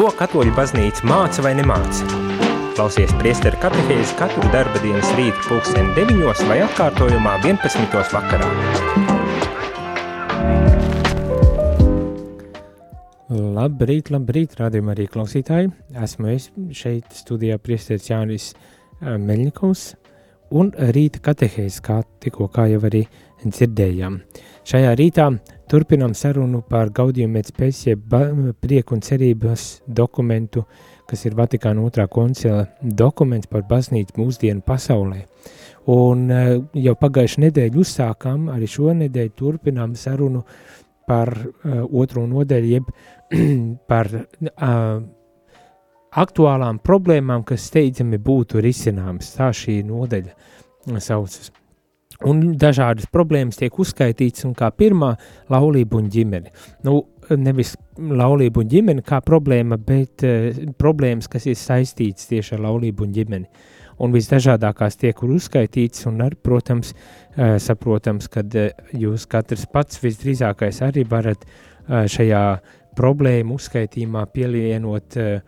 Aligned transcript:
Ko 0.00 0.06
katoļu 0.16 0.54
baznīca 0.56 1.04
māca 1.04 1.42
vai 1.44 1.50
nemāca? 1.58 2.06
Klausies 2.72 3.10
priesteru 3.20 3.58
katehēzi 3.60 4.14
katru 4.16 4.46
darba 4.48 4.80
dienas 4.80 5.10
rītu 5.18 5.42
pulksteni 5.44 5.92
9 5.92 6.40
vai 6.48 6.56
atkārtojumā 6.64 7.34
11. 7.42 7.98
vakarā. 8.14 8.48
Labrīt, 13.28 14.08
labrīt, 14.08 14.56
rādījumā 14.62 14.94
arī 14.96 15.04
klausītāji. 15.12 15.68
Esmu 15.92 16.32
es 16.32 16.48
šeit 16.80 17.12
studijā 17.20 17.60
priesteris 17.60 18.08
Jānis 18.08 18.46
Meļņikovs 19.04 19.84
un 20.56 20.72
rīta 20.96 21.20
katehēzi, 21.28 21.84
kā 21.84 22.00
tikko 22.24 22.48
kā 22.56 22.70
jau 22.72 22.80
arī 22.88 23.04
dzirdējām. 23.44 24.16
Šajā 24.68 24.92
rītā 24.98 25.26
turpinām 25.70 26.12
sarunu 26.14 26.60
par 26.66 26.90
Gaudījumu 26.94 27.38
pēc 27.38 27.52
pēcjeb 27.56 28.14
prieku 28.60 28.96
un 28.96 29.04
cerības 29.04 29.66
dokumentu, 29.86 30.66
kas 31.08 31.24
ir 31.26 31.36
Vatikāna 31.38 31.82
otrā 31.86 32.06
koncila 32.10 32.66
dokuments 32.82 33.48
par 33.50 33.64
baznīcu 33.70 34.20
mūsdienu 34.20 34.62
pasaulē. 34.66 35.24
Un 35.90 36.26
eh, 36.30 36.50
jau 36.84 36.94
pagājuši 37.00 37.46
nedēļu 37.46 37.80
uzsākām, 37.82 38.50
arī 38.52 38.68
šonedēļ 38.68 39.32
turpinām 39.38 39.96
sarunu 39.98 40.44
par 41.10 41.32
uh, 41.34 41.80
otro 41.98 42.22
nodeļu, 42.30 42.68
jeb 42.70 42.90
par 43.90 44.10
uh, 44.14 45.00
aktuālām 46.22 46.78
problēmām, 46.86 47.42
kas 47.48 47.66
steidzami 47.70 48.20
būtu 48.22 48.62
risināmas. 48.62 49.32
Tā 49.34 49.50
šī 49.56 49.80
nodeļa 49.88 51.00
saucas. 51.02 51.50
Un 52.28 52.42
dažādas 52.60 53.08
problēmas 53.08 53.56
tiek 53.56 53.76
uzskaitītas, 53.80 54.44
kā 54.56 54.68
pirmā- 54.76 55.14
laulība 55.52 55.96
un 55.96 56.10
ģimene. 56.12 56.50
Nu, 56.84 57.06
nevis 57.30 57.76
laulība 57.96 58.60
un 58.60 58.68
ģimene 58.68 59.04
kā 59.06 59.22
problēma, 59.24 59.78
bet 59.78 60.24
uh, 60.24 60.50
problēmas, 60.76 61.28
kas 61.28 61.46
ir 61.46 61.56
saistītas 61.56 62.28
tieši 62.28 62.56
ar 62.58 62.60
laulību 62.66 63.06
un 63.06 63.14
ģimeni. 63.14 63.48
Un 64.00 64.12
visdažādākās 64.12 64.98
tiek 65.00 65.16
uzskaitītas, 65.22 66.06
un, 66.06 66.20
ar, 66.20 66.36
protams, 66.36 66.92
uh, 66.92 67.56
saprotams, 67.56 68.28
ka 68.28 68.44
uh, 68.44 68.68
jūs 68.92 69.26
katrs 69.26 69.64
pats 69.72 70.00
visdrīzākais 70.02 70.82
arī 70.84 71.06
varat 71.08 71.46
uh, 71.46 72.04
šajā 72.04 72.44
problēmu 72.96 73.56
uzskaitījumā 73.56 74.26
pielienot, 74.34 75.16
uh, 75.16 75.40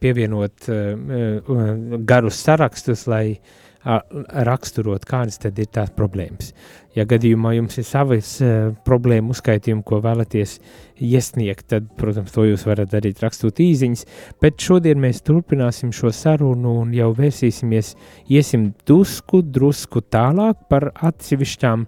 pievienot 0.00 0.68
uh, 0.68 1.98
garus 2.04 2.44
sarakstus, 2.44 3.06
lai 3.08 3.24
uh, 3.32 3.69
raksturot, 3.84 5.06
kādas 5.08 5.40
tad 5.40 5.58
ir 5.58 5.68
tās 5.72 5.92
problēmas. 5.96 6.52
Ja 6.96 7.06
gadījumā 7.08 7.54
jums 7.54 7.78
ir 7.80 7.86
savas 7.86 8.34
uh, 8.44 8.72
problēmu 8.84 9.32
uzskaitījumi, 9.32 9.84
ko 9.86 10.00
vēlaties 10.04 10.58
iesniegt, 11.00 11.68
tad, 11.70 11.86
protams, 11.96 12.32
to 12.34 12.44
jūs 12.48 12.66
varat 12.68 12.90
darīt 12.92 13.22
rakstot 13.24 13.62
īziņas, 13.62 14.04
bet 14.42 14.60
šodien 14.60 15.00
mēs 15.00 15.22
turpināsim 15.24 15.94
šo 15.96 16.12
sarunu 16.12 16.74
un 16.82 16.92
jau 16.96 17.12
vērsīsimies, 17.16 17.94
iesim 18.28 18.72
drusku, 18.84 19.40
drusku 19.46 20.02
tālāk 20.12 20.66
par 20.68 20.90
atsevišķām 21.00 21.86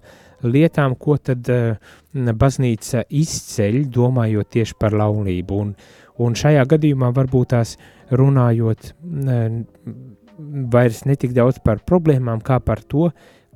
lietām, 0.49 0.97
ko 0.97 1.19
tad 1.21 1.51
uh, 1.53 1.93
baznīca 2.13 3.05
izceļ, 3.11 3.83
domājot 3.93 4.49
tieši 4.57 4.79
par 4.81 4.97
laulību. 4.97 5.61
Un, 5.61 5.77
un 6.25 6.41
šajā 6.41 6.65
gadījumā 6.73 7.13
varbūt 7.13 7.53
tās 7.53 7.77
runājot 8.09 8.93
uh, 8.95 9.61
vairs 10.73 11.03
netik 11.05 11.33
daudz 11.35 11.59
par 11.63 11.83
problēmām, 11.87 12.41
kā 12.45 12.59
par 12.63 12.81
to, 12.89 13.09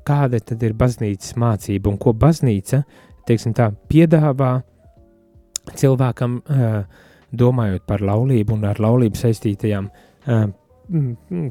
kāda 0.08 0.40
tad 0.44 0.64
ir 0.64 0.76
baznīcas 0.78 1.36
mācība 1.40 1.92
un 1.92 1.98
ko 2.02 2.14
baznīca, 2.16 2.84
tā, 3.28 3.72
piedāvā 3.92 4.52
cilvēkam, 5.78 6.40
domājot 7.38 7.84
par 7.88 8.04
laulību 8.06 8.56
un 8.56 8.68
ar 8.70 8.80
laulību 8.80 9.20
saistītajām, 9.20 9.90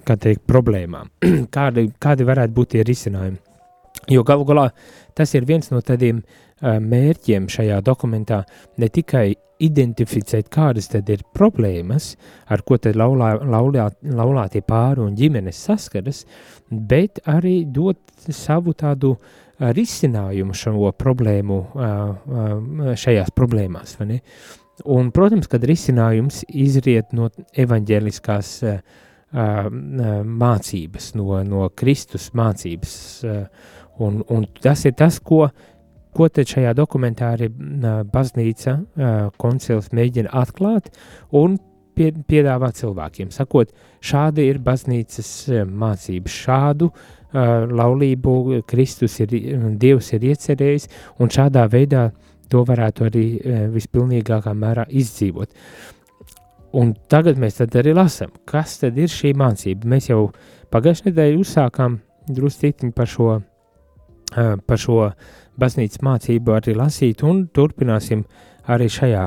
kā 0.07 0.17
teikt, 0.17 0.47
problēmām. 0.49 1.11
kādi, 1.57 1.91
kādi 2.01 2.29
varētu 2.29 2.57
būt 2.57 2.75
tie 2.75 2.87
risinājumi? 2.87 3.43
Jo 4.13 4.23
galu 4.25 4.45
galā 4.47 4.69
tas 5.17 5.33
ir 5.35 5.47
viens 5.49 5.69
no 5.73 5.81
tādiem 5.85 6.23
mērķiem 6.63 7.49
šajā 7.51 7.81
dokumentā 7.85 8.45
ne 8.79 8.89
tikai 8.93 9.35
identificēt, 9.63 10.51
kādas 10.53 10.91
tad 10.93 11.09
ir 11.13 11.25
problēmas, 11.37 12.15
ar 12.53 12.63
ko 12.67 12.79
tad 12.83 12.99
laulā, 12.99 13.35
laulā, 13.41 13.89
laulātie 14.03 14.63
pāri 14.67 15.05
un 15.05 15.17
ģimenes 15.17 15.63
saskaras, 15.69 16.25
bet 16.71 17.23
arī 17.31 17.63
dot 17.65 18.01
savu 18.29 18.75
tādu 18.77 19.15
risinājumu 19.57 20.55
šo 20.57 20.91
problēmu, 20.99 21.61
šajās 23.01 23.33
problēmās. 23.37 23.97
Un, 24.85 25.11
protams, 25.15 25.49
kad 25.49 25.65
risinājums 25.65 26.43
izriet 26.53 27.15
no 27.17 27.31
evaņģēliskās 27.57 28.51
mācības, 30.43 31.09
no, 31.17 31.41
no 31.49 31.71
Kristus 31.75 32.29
mācības, 32.37 32.99
un, 34.05 34.21
un 34.29 34.47
tas 34.61 34.85
ir 34.85 34.95
tas, 34.99 35.19
ko 35.25 35.47
Ko 36.17 36.29
tad 36.33 36.49
šajā 36.49 36.73
dokumentā 36.77 37.35
arī 37.37 37.51
baznīca 38.13 38.79
koncils 39.37 39.91
mēģina 39.93 40.33
atklāt 40.33 40.89
un 41.37 41.59
pie, 41.97 42.11
piedāvāt 42.29 42.79
cilvēkiem, 42.81 43.33
sakot, 43.35 43.73
šāda 44.05 44.45
ir 44.45 44.61
baznīcas 44.65 45.31
mācība, 45.67 46.33
šādu 46.33 46.91
uh, 46.91 47.67
laulību 47.71 48.63
Kristus 48.69 49.19
ir, 49.25 49.35
Dievs 49.81 50.13
ir 50.17 50.29
iecerējis, 50.31 50.89
un 51.21 51.33
šādā 51.33 51.67
veidā 51.73 52.09
to 52.53 52.63
varētu 52.69 53.09
arī 53.09 53.27
uh, 53.37 53.61
vispilnīgākā 53.75 54.55
mērā 54.57 54.87
izdzīvot. 55.03 55.53
Un 56.77 56.93
tagad 57.09 57.39
mēs 57.41 57.63
arī 57.65 57.95
lasām, 57.97 58.35
kas 58.45 58.77
tad 58.83 58.99
ir 59.01 59.09
šī 59.09 59.33
mācība. 59.39 59.89
Mēs 59.89 60.11
jau 60.11 60.27
pagājušajā 60.75 61.09
nedēļā 61.09 61.41
uzsākām 61.41 62.01
drusku 62.29 62.91
par 62.97 63.09
šo, 63.09 63.31
uh, 63.41 64.57
par 64.67 64.83
šo 64.83 65.01
baznīcas 65.61 66.03
mācību 66.05 66.57
arī 66.57 66.77
lasīt, 66.77 67.25
un 67.27 67.47
turpināsim 67.55 68.25
arī 68.73 68.89
šajā, 68.91 69.25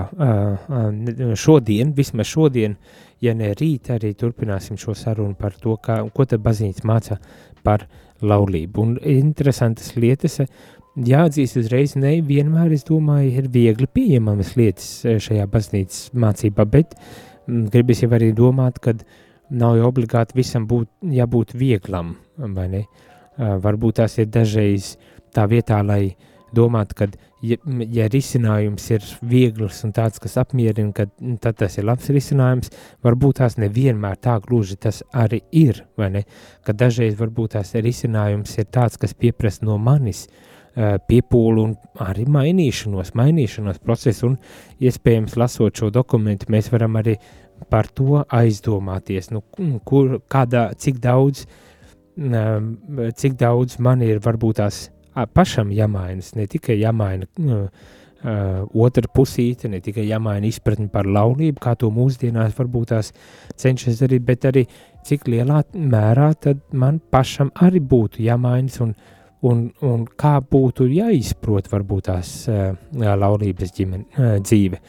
šodien, 1.39 1.93
vismaz 1.95 2.27
šodien, 2.29 2.75
ja 3.23 3.35
ne 3.35 3.53
rīt, 3.57 3.91
arī 3.93 4.13
turpināsim 4.17 4.79
šo 4.79 4.95
sarunu 4.97 5.35
par 5.39 5.55
to, 5.59 5.77
kā, 5.83 6.01
ko 6.13 6.25
tad 6.27 6.43
baznīca 6.43 6.87
māca 6.87 7.19
par 7.63 7.87
laulību. 8.21 8.83
Un 8.83 8.97
interesantas 8.99 9.93
lietas, 9.95 10.39
jāatzīst 10.99 11.59
uzreiz, 11.61 11.95
ne 11.99 12.17
vienmēr, 12.25 12.73
es 12.75 12.85
domāju, 12.87 13.31
ir 13.39 13.49
viegli 13.53 13.87
pieņemamas 13.87 14.55
lietas 14.59 14.91
šajā 15.23 15.47
baznīcas 15.51 16.09
mācībā, 16.19 16.67
bet 16.67 16.97
gribas 17.47 18.03
jau 18.03 18.11
arī 18.15 18.33
domāt, 18.35 18.81
ka 18.83 18.97
nav 19.49 19.79
jau 19.79 19.87
obligāti 19.89 20.35
visam 20.37 20.67
būt, 20.69 20.91
jābūt 21.15 21.55
vieglam, 21.57 22.17
vai 22.37 22.67
ne? 22.69 22.83
Varbūt 23.39 24.01
tās 24.01 24.17
ir 24.19 24.27
dažreiz 24.27 24.97
uh, 24.97 25.18
tā 25.35 25.45
vietā, 25.49 25.81
lai 25.85 26.15
domātu, 26.55 26.95
ka, 26.97 27.07
ja, 27.45 27.57
ja 27.93 28.07
risinājums 28.11 28.89
ir 28.93 29.05
viegls 29.21 29.83
un 29.85 29.93
tāds, 29.95 30.21
kas 30.21 30.37
apmierina, 30.41 30.93
ka, 30.95 31.05
tad 31.43 31.59
tas 31.61 31.77
ir 31.77 31.87
labs 31.89 32.09
risinājums, 32.13 32.71
varbūt 33.05 33.41
tās 33.41 33.59
nevienmēr 33.61 34.19
tā 34.21 34.39
gluži 34.43 34.79
tas 34.81 35.03
arī 35.13 35.43
ir, 35.51 35.83
vai 35.99 36.11
ne? 36.17 36.23
Ka 36.65 36.73
dažreiz 36.73 37.17
varbūt 37.19 37.57
tās 37.57 37.75
risinājums 37.77 38.57
ir 38.57 38.69
tāds, 38.73 38.97
kas 38.97 39.13
pieprasa 39.13 39.65
no 39.67 39.77
manis 39.77 40.27
piepūlu 41.09 41.63
un 41.65 41.75
arī 42.05 42.25
mainīšanos, 42.29 43.13
mainīšanos 43.17 43.81
procesu, 43.83 44.31
un 44.31 44.37
iespējams 44.85 45.35
lasot 45.39 45.81
šo 45.81 45.89
dokumentu, 45.93 46.47
mēs 46.53 46.69
varam 46.71 46.99
arī 46.99 47.17
par 47.69 47.89
to 47.91 48.21
aizdomāties, 48.23 49.31
nu, 49.33 49.41
kur, 49.85 50.19
kādā, 50.31 50.69
cik 50.79 51.01
daudz, 51.03 51.43
cik 52.15 53.35
daudz 53.39 53.79
man 53.83 54.05
ir 54.05 54.21
varbūt 54.23 54.61
tās 54.61 54.87
pašam 55.33 55.71
jāmainas, 55.73 56.33
ne 56.37 56.45
tikai 56.49 56.79
jāmaina 56.79 57.27
uh, 57.39 57.67
otra 58.73 59.09
pusīte, 59.15 59.69
ne 59.71 59.79
tikai 59.83 60.07
jāmaina 60.07 60.49
izpratni 60.49 60.89
par 60.91 61.07
laulību, 61.07 61.59
kā 61.63 61.75
to 61.79 61.91
mūsdienās 61.93 62.55
varbūt 62.57 62.91
tās 62.93 63.13
cenšas 63.59 64.01
darīt, 64.03 64.25
bet 64.27 64.49
arī 64.49 64.65
cik 65.07 65.29
lielā 65.31 65.63
mērā 65.73 66.33
tad 66.41 66.61
man 66.73 66.99
pašam 67.11 67.53
arī 67.63 67.79
būtu 67.79 68.23
jāmainas 68.25 68.81
un, 68.83 68.93
un, 69.47 69.69
un 69.85 70.05
kā 70.19 70.37
būtu 70.43 70.89
jāizprot 70.91 71.71
varbūt 71.71 72.09
tās 72.11 72.33
uh, 72.51 72.73
laulības 72.93 73.73
ģimene, 73.77 74.05
uh, 74.17 74.35
dzīve. 74.43 74.81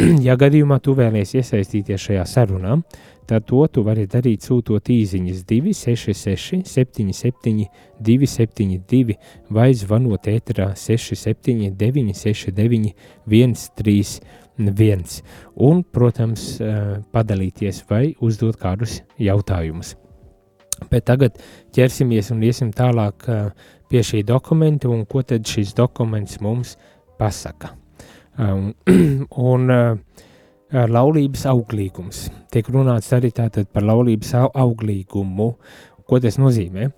ja 0.26 0.36
gadījumā 0.40 0.78
tu 0.80 0.94
vēlies 0.96 1.34
iesaistīties 1.36 2.06
šajā 2.06 2.24
sarunā, 2.28 2.78
tad 3.28 3.44
to 3.48 3.60
tu 3.72 3.84
vari 3.84 4.06
darīt 4.10 4.46
sūtot 4.46 4.88
īsiņas 4.92 5.42
266, 5.48 6.62
77, 6.68 7.66
272 8.00 9.16
vai 9.52 9.70
zvanot 9.76 10.28
ēterā 10.32 10.72
679, 10.78 12.14
69, 12.16 12.94
131. 13.28 15.20
Un, 15.64 15.82
protams, 15.84 16.46
padalīties 17.12 17.84
vai 17.88 18.04
uzdot 18.20 18.58
kādus 18.60 19.00
jautājumus. 19.20 19.96
Bet 20.90 21.06
tagad 21.08 21.36
ķersimies 21.76 22.32
un 22.34 22.42
iesim 22.42 22.72
tālāk 22.74 23.28
pie 23.92 24.02
šī 24.02 24.24
dokumenta 24.26 24.90
un 24.90 25.06
ko 25.06 25.22
tad 25.22 25.46
šis 25.48 25.76
dokuments 25.78 26.40
mums 26.42 26.76
pasaka. 27.20 27.81
Un, 28.42 28.72
un 29.36 29.72
laulības 30.72 31.42
auglīgums. 31.50 32.26
Tiek 32.52 32.68
runāts 32.72 33.12
arī 33.12 33.28
tātad 33.34 33.68
par 33.68 33.84
laulības 33.84 34.32
auglīgumu. 34.48 35.48
Ko 36.08 36.18
tas 36.20 36.38
nozīmē? 36.40 36.88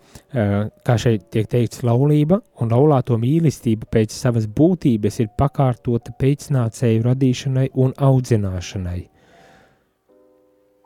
Kā 0.87 0.97
šeit 0.99 1.27
tiek 1.35 1.49
teikts, 1.51 1.83
laulība 1.87 2.41
un 2.63 2.71
laulāto 2.73 3.19
mīlestība 3.21 3.87
pēc 3.91 4.15
savas 4.15 4.47
būtības 4.47 5.21
ir 5.23 5.33
pakārtota 5.39 6.15
pēcnācēju 6.19 7.05
radīšanai 7.05 7.69
un 7.83 7.93
audzināšanai. 7.99 9.03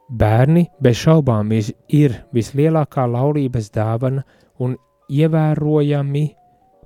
Bērni 0.09 0.65
bez 0.81 0.97
šaubām 1.05 1.53
ir 1.53 2.15
vislielākā 2.33 3.05
laulības 3.13 3.69
dāvana 3.75 4.25
un 4.65 4.77
ievērojami 5.09 6.25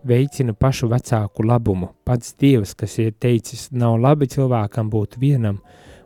veicina 0.08 0.52
pašu 0.52 0.88
vecāku 0.90 1.44
labumu. 1.46 1.92
Pats 2.04 2.34
Dievs, 2.40 2.74
kas 2.78 2.98
ir 3.02 3.14
teicis, 3.20 3.68
nav 3.72 3.98
labi 4.00 4.28
cilvēkam 4.30 4.90
būt 4.92 5.18
vienam, 5.22 5.60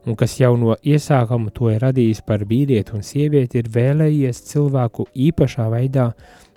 un 0.07 0.17
kas 0.19 0.39
jau 0.41 0.55
no 0.61 0.77
iesākuma 0.83 1.53
to 1.55 1.71
ir 1.73 1.83
radījis 1.83 2.23
par 2.27 2.45
vīrieti 2.49 2.95
un 2.97 3.05
sievieti, 3.07 3.63
ir 3.63 3.71
vēlējies 3.73 4.43
cilvēku 4.53 5.09
īpašā 5.29 5.69
veidā 5.73 6.11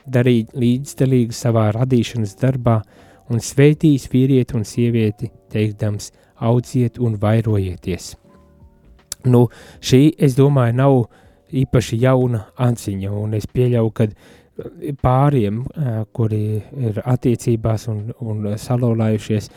darīt 0.09 0.55
līdzdalīgu 0.57 1.35
savā 1.35 1.69
radīšanas 1.75 2.35
darbā 2.39 2.79
un 3.29 3.41
sveitījis 3.43 4.09
vīrieti 4.11 4.57
un 4.57 4.65
sievieti, 4.65 5.31
teikdams, 5.53 6.11
audziet 6.39 6.99
un 6.99 7.17
vairojieties. 7.21 8.13
Nu, 9.27 9.47
šī, 9.83 10.13
es 10.17 10.37
domāju, 10.37 10.77
nav 10.79 10.99
īpaši 11.49 11.99
jauna 11.99 12.45
anciņa, 12.61 13.11
un 13.11 13.35
es 13.37 13.47
pieļauju, 13.49 13.91
ka 13.95 14.07
pāriem, 15.01 15.61
kuri 16.15 16.43
ir 16.57 17.01
attiecībās 17.05 17.87
un, 17.91 18.09
un 18.19 18.47
salolājušies, 18.59 19.49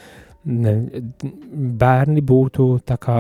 bērni 1.83 2.23
būtu 2.27 2.69
tā 2.87 2.99
kā, 3.03 3.19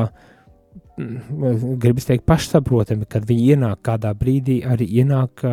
gribas 1.82 2.08
teikt, 2.08 2.26
pašsaprotami, 2.28 3.06
kad 3.10 3.26
viņi 3.28 3.54
ienāk 3.54 3.82
kādā 3.86 4.12
brīdī, 4.18 4.60
arī 4.68 4.88
ienāk 5.02 5.44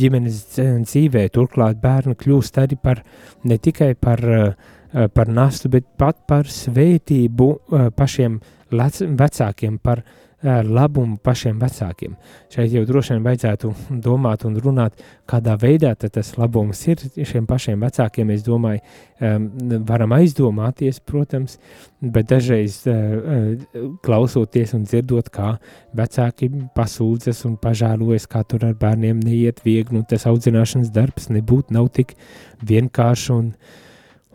ģimenes 0.00 0.44
dzīvē. 0.86 1.26
Turklāt 1.34 1.80
bērni 1.82 2.16
kļūst 2.18 2.60
arī 2.62 2.78
par 2.80 3.02
ne 3.44 3.58
tikai 3.58 3.92
par, 3.98 4.22
par 5.14 5.28
nastu, 5.30 5.70
bet 5.72 5.90
pat 6.00 6.22
par 6.30 6.48
svētību 6.50 7.50
pašiem 7.98 8.40
vecākiem, 8.70 9.78
par 9.82 10.04
labumu 10.42 11.18
pašiem 11.20 11.58
vecākiem. 11.60 12.14
Šeit 12.52 12.72
jau 12.72 12.84
droši 12.88 13.14
vien 13.14 13.24
vajadzētu 13.26 13.72
domāt 14.04 14.46
un 14.48 14.56
runāt, 14.56 14.96
kādā 15.28 15.56
veidā 15.60 15.92
tas 16.00 16.32
labums 16.38 16.80
ir 16.88 17.02
šiem 17.28 17.46
pašiem 17.48 17.80
vecākiem. 17.84 18.30
Es 18.32 18.44
domāju, 18.46 18.80
varam 19.88 20.14
aizdomāties, 20.16 21.02
protams, 21.04 21.58
bet 22.00 22.30
dažreiz 22.32 22.80
klausoties 24.06 24.72
un 24.78 24.88
dzirdot, 24.88 25.28
kā 25.28 25.52
vecāki 25.96 26.48
pasūdzas 26.76 27.44
un 27.48 27.58
pažēlojas, 27.60 28.28
kā 28.30 28.44
tur 28.48 28.64
ar 28.70 28.74
bērniem 28.80 29.20
neiet 29.20 29.60
viegli, 29.66 30.00
un 30.00 30.08
tas 30.08 30.24
audzināšanas 30.30 30.92
darbs 30.94 31.28
nebūtu 31.28 31.76
nav 31.76 31.92
tik 31.92 32.16
vienkārši 32.64 33.32
un 33.36 33.54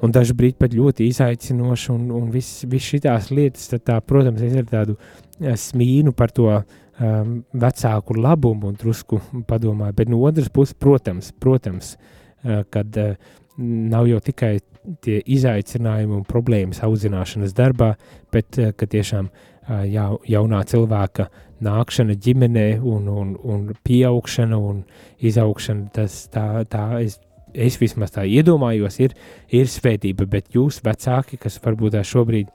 un 0.03 0.13
dažkārt 0.13 0.59
pat 0.59 0.73
ļoti 0.75 1.07
izaicinoši, 1.09 1.91
un, 1.93 2.09
un 2.15 2.29
viss 2.33 2.65
vis 2.69 2.89
šīs 2.89 3.31
lietas, 3.31 3.69
tad, 3.71 3.85
tā, 3.87 3.99
protams, 4.03 4.43
es 4.43 4.55
ar 4.59 4.67
tādu 4.69 4.97
smīnu 5.39 6.13
par 6.15 6.31
to 6.35 6.49
um, 6.51 7.39
vecāku 7.53 8.17
labumu 8.19 8.71
un 8.71 8.77
drusku 8.79 9.19
padomāju. 9.47 9.95
Bet 9.97 10.11
no 10.11 10.21
otras 10.23 10.49
puses, 10.49 10.75
protams, 10.79 11.31
protams 11.39 11.95
uh, 11.95 12.63
kad 12.69 12.97
uh, 12.97 13.15
nav 13.57 14.07
jau 14.09 14.21
tikai 14.23 14.57
tie 15.01 15.19
izaicinājumi 15.19 16.13
un 16.19 16.25
problēmas 16.29 16.83
audzināšanas 16.85 17.55
darbā, 17.57 17.95
bet 18.33 18.59
uh, 18.61 18.71
ka 18.77 18.87
tiešām 18.87 19.29
uh, 19.29 19.83
jā, 19.89 20.09
jaunā 20.29 20.63
cilvēka 20.69 21.29
nākšana 21.65 22.15
ģimenē 22.19 22.67
un, 22.83 23.07
un, 23.09 23.35
un 23.43 23.69
pieaugšana 23.87 24.59
un 24.59 24.83
izaugšana, 25.23 25.89
tas 25.95 26.25
tā, 26.31 26.65
tā 26.69 26.85
es, 27.01 27.19
es 27.53 27.79
vismaz 27.79 28.11
tā 28.15 28.25
iedomājos, 28.27 28.99
ir, 29.03 29.15
ir 29.55 29.71
svētība, 29.71 30.27
bet 30.29 30.51
jūs 30.55 30.81
vecāki, 30.85 31.39
kas 31.41 31.57
varbūt 31.63 31.95
tā 31.95 32.03
šobrīd 32.05 32.51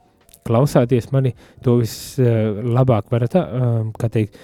klausāties 0.51 1.11
mani, 1.15 1.33
to 1.63 1.79
vislabāk 1.81 3.11
varat 3.13 3.39
teikt, 4.11 4.37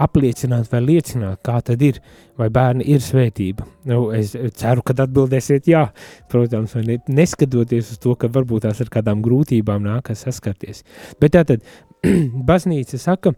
apliecināt 0.00 0.70
vai 0.72 0.80
liecināt, 0.82 1.40
kā 1.44 1.58
tad 1.64 1.82
ir, 1.84 1.98
vai 2.40 2.48
bērni 2.52 2.86
ir 2.94 3.02
svētība. 3.04 3.66
Nu, 3.88 4.06
es 4.16 4.32
ceru, 4.58 4.84
ka 4.84 4.96
atbildēsiet 5.04 5.68
jā, 5.68 5.84
protams, 6.32 6.74
ne, 6.86 6.98
neskatoties 7.12 7.92
uz 7.94 8.00
to, 8.02 8.14
ka 8.16 8.30
varbūt 8.32 8.66
tās 8.66 8.80
ar 8.84 8.92
kādām 8.92 9.22
grūtībām 9.24 9.84
nākas 9.84 10.24
saskarties. 10.26 10.82
Bet 11.20 11.36
tātad 11.36 11.64
baznīca 12.48 13.00
saka, 13.00 13.34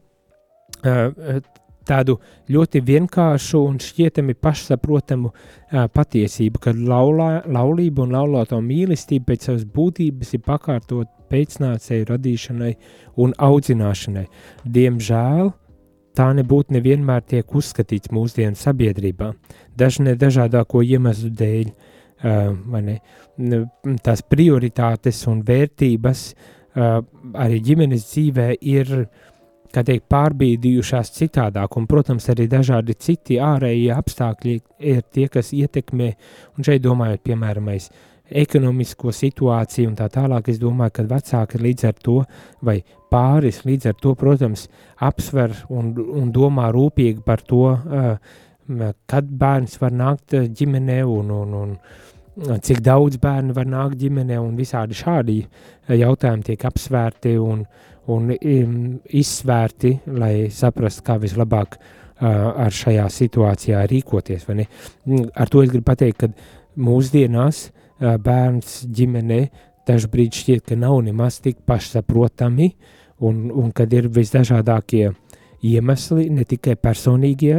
tādu 1.89 2.19
ļoti 2.53 2.83
vienkāršu 2.85 3.61
un 3.69 3.79
šķietami 3.83 4.37
pašsaprotamu 4.41 5.31
uh, 5.31 5.87
patiesību, 5.93 6.63
ka 6.63 6.75
laulā, 6.77 7.45
laulība 7.51 8.05
un 8.05 8.15
laulāto 8.15 8.61
mīlestība 8.65 9.33
pēc 9.33 9.51
savas 9.51 9.67
būtības 9.75 10.35
ir 10.37 10.45
pakārtot 10.47 11.11
pēcnācēju 11.33 12.09
radīšanai 12.13 12.73
un 13.25 13.35
audzināšanai. 13.43 14.25
Diemžēl 14.65 15.53
tā 16.15 16.31
nebūtu 16.39 16.77
nevienmēr 16.77 17.25
tiek 17.27 17.57
uzskatīts 17.59 18.13
mūsdienu 18.15 18.59
sabiedrībā, 18.59 19.33
dažne 19.77 20.15
dažādāko 20.19 20.85
iemeslu 20.87 21.33
dēļ, 21.35 21.71
uh, 21.71 22.81
ne, 22.81 23.63
tās 24.05 24.23
prioritātes 24.31 25.25
un 25.31 25.43
vērtības 25.47 26.27
uh, 26.31 27.01
arī 27.35 27.63
ģimenes 27.67 28.07
dzīvē 28.13 28.53
ir 28.63 28.99
uh, 29.03 29.24
kā 29.75 29.83
teikt, 29.87 30.07
pārbīdījušās 30.13 31.13
citādāk, 31.19 31.77
un, 31.79 31.89
protams, 31.91 32.29
arī 32.33 32.47
dažādi 32.51 32.97
citi 33.01 33.41
ārējie 33.43 33.93
apstākļi 33.95 34.57
ir 34.91 35.03
tie, 35.13 35.29
kas 35.33 35.53
ietekmē, 35.57 36.11
un 36.57 36.67
šeit 36.67 36.85
domājot, 36.85 37.25
piemēram, 37.27 37.71
ekonomisko 38.45 39.13
situāciju 39.13 39.91
un 39.91 39.99
tā 39.99 40.09
tālāk, 40.13 40.49
es 40.53 40.61
domāju, 40.63 40.97
ka 40.97 41.07
vecāki 41.11 41.61
līdz 41.61 41.89
ar 41.91 41.99
to, 42.07 42.17
vai 42.65 42.79
pāris 43.13 43.63
līdz 43.69 43.91
ar 43.91 44.01
to, 44.01 44.15
protams, 44.19 44.67
apsver 45.05 45.55
un, 45.69 45.93
un 45.93 46.33
domā 46.35 46.71
rūpīgi 46.75 47.23
par 47.27 47.45
to, 47.45 47.77
kad 49.11 49.31
bērns 49.45 49.77
var 49.83 49.93
nākt 49.93 50.37
ģimenē 50.57 51.03
un, 51.05 51.31
un, 51.37 51.55
un 51.61 52.63
cik 52.65 52.81
daudz 52.83 53.21
bērnu 53.23 53.55
var 53.55 53.69
nākt 53.69 54.01
ģimenē 54.01 54.41
un 54.41 54.57
visādi 54.57 54.97
šādi 54.99 55.43
jautājumi 55.93 56.49
tiek 56.49 56.65
apsvērti 56.65 57.37
un, 57.39 57.61
uh, 57.61 57.94
un 58.07 58.33
um, 58.35 58.75
izsvērti, 59.17 59.95
lai 60.19 60.49
saprastu, 60.53 61.05
kā 61.07 61.17
vislabāk 61.23 61.79
uh, 61.79 61.87
ar 62.67 62.75
šajā 62.75 63.07
situācijā 63.13 63.85
rīkoties. 63.91 64.47
Mm, 64.51 65.31
ar 65.35 65.51
to 65.53 65.65
es 65.65 65.73
gribu 65.73 65.89
pateikt, 65.93 66.21
ka 66.21 66.29
mūsdienās 66.77 67.69
uh, 67.71 68.17
bērns 68.21 68.83
ģimenē 68.93 69.41
dažkārt 69.89 70.41
šķiet, 70.41 70.65
ka 70.69 70.79
nav 70.81 71.01
nemaz 71.05 71.41
tik 71.45 71.63
pašsaprotami, 71.69 72.73
un, 73.25 73.47
un 73.53 73.71
kad 73.73 73.93
ir 73.93 74.09
visdažādākie 74.13 75.13
iemesli, 75.65 76.27
ne 76.29 76.45
tikai 76.45 76.75
personīgie, 76.77 77.55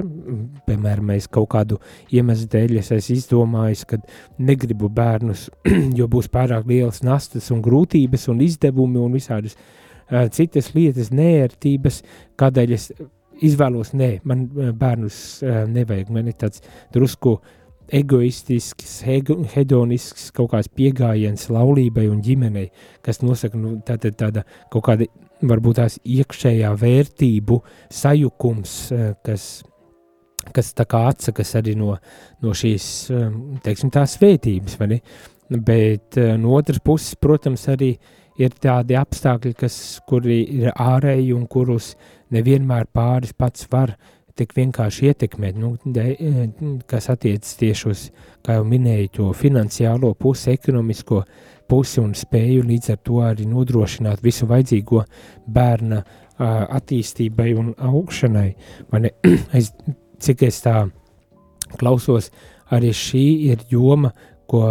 piemēram, 0.67 1.09
es 1.15 1.25
kaut 1.31 1.47
kādu 1.55 1.79
iemeslu 2.13 2.49
dēļ 2.53 2.75
es 2.83 2.91
esmu 2.93 3.15
izdomājis, 3.15 3.81
ka 3.89 3.97
negribu 4.37 4.91
bērnus, 4.93 5.47
jo 5.97 6.05
būs 6.11 6.29
pārāk 6.29 6.67
lielas 6.69 7.01
nastas 7.05 7.49
un 7.53 7.63
grūtības 7.65 8.27
un 8.33 8.43
izdevumi 8.45 9.01
un 9.01 9.17
visādas 9.17 9.57
uh, 9.57 9.84
citas 10.35 10.71
lietas, 10.75 11.11
nērtības, 11.15 12.01
kādēļ 12.39 12.73
es 12.77 12.89
izvēlos, 13.43 13.93
nē, 13.97 14.19
man 14.27 14.45
bērnus 14.79 15.19
nevajag, 15.71 16.11
man 16.13 16.31
ir 16.31 16.37
tāds 16.39 16.63
drusku 16.93 17.39
egoistisks, 17.93 19.03
hedonisks 19.53 20.31
kaut 20.33 20.51
kāds 20.55 20.71
piegājiens 20.73 21.49
laulībai 21.53 22.07
un 22.09 22.23
ģimenei, 22.25 22.71
kas 23.05 23.21
nosaka 23.21 23.59
nu, 23.59 23.75
tāda, 23.85 24.11
tāda 24.15 24.45
kaut 24.73 24.87
kāda 24.87 25.09
varbūt 25.45 25.81
tās 25.81 25.99
iekšējā 26.01 26.71
vērtību 26.81 27.59
sajukums, 27.93 28.75
kas, 29.25 29.47
kas 30.55 30.73
tā 30.73 30.87
kā 30.89 31.05
atsakas 31.11 31.53
arī 31.59 31.75
no, 31.77 31.93
no 32.41 32.57
šīs, 32.57 32.89
teiksim, 33.65 33.93
tās 33.93 34.17
svētības, 34.17 34.79
vai 34.81 34.95
ne? 34.95 35.01
Bet 35.45 36.17
no 36.41 36.55
otras 36.57 36.79
puses, 36.81 37.13
protams, 37.21 37.67
arī 37.69 37.91
uh, 37.93 38.24
ir 38.41 38.55
tādi 38.61 38.97
apstākļi, 38.99 39.53
kas, 39.59 39.77
kuri 40.07 40.41
ir 40.59 40.73
ārēji 40.73 41.33
un 41.35 41.47
kurus 41.47 41.93
nevienmēr 42.35 42.89
pāris 42.93 43.33
pats 43.37 43.67
var 43.71 43.95
tik 44.35 44.51
vienkārši 44.57 45.09
ietekmēt, 45.11 45.55
nu, 45.59 45.75
de, 45.85 46.05
kas 46.91 47.07
attiecas 47.13 47.55
tieši 47.59 47.87
uz, 47.91 48.01
kā 48.43 48.57
jau 48.57 48.65
minēju, 48.67 49.11
to 49.15 49.27
finansiālo 49.37 50.11
pusi, 50.19 50.51
ekonomisko 50.51 51.21
pusi 51.71 52.01
un 52.03 52.11
spēju 52.17 52.65
līdz 52.67 52.91
ar 52.93 52.99
to 53.07 53.21
arī 53.23 53.47
nodrošināt 53.49 54.23
visu 54.25 54.47
vajadzīgo 54.49 55.05
bērna 55.55 56.01
uh, 56.01 56.65
attīstībai 56.77 57.53
un 57.57 57.71
augšanai. 57.79 58.49
Man, 58.91 59.07
es, 59.59 59.71
cik 60.19 60.43
es 60.49 60.59
tā 60.65 60.83
klausos, 61.79 62.29
arī 62.75 62.91
šī 62.95 63.25
ir 63.53 63.63
joma, 63.71 64.11
ko 64.49 64.63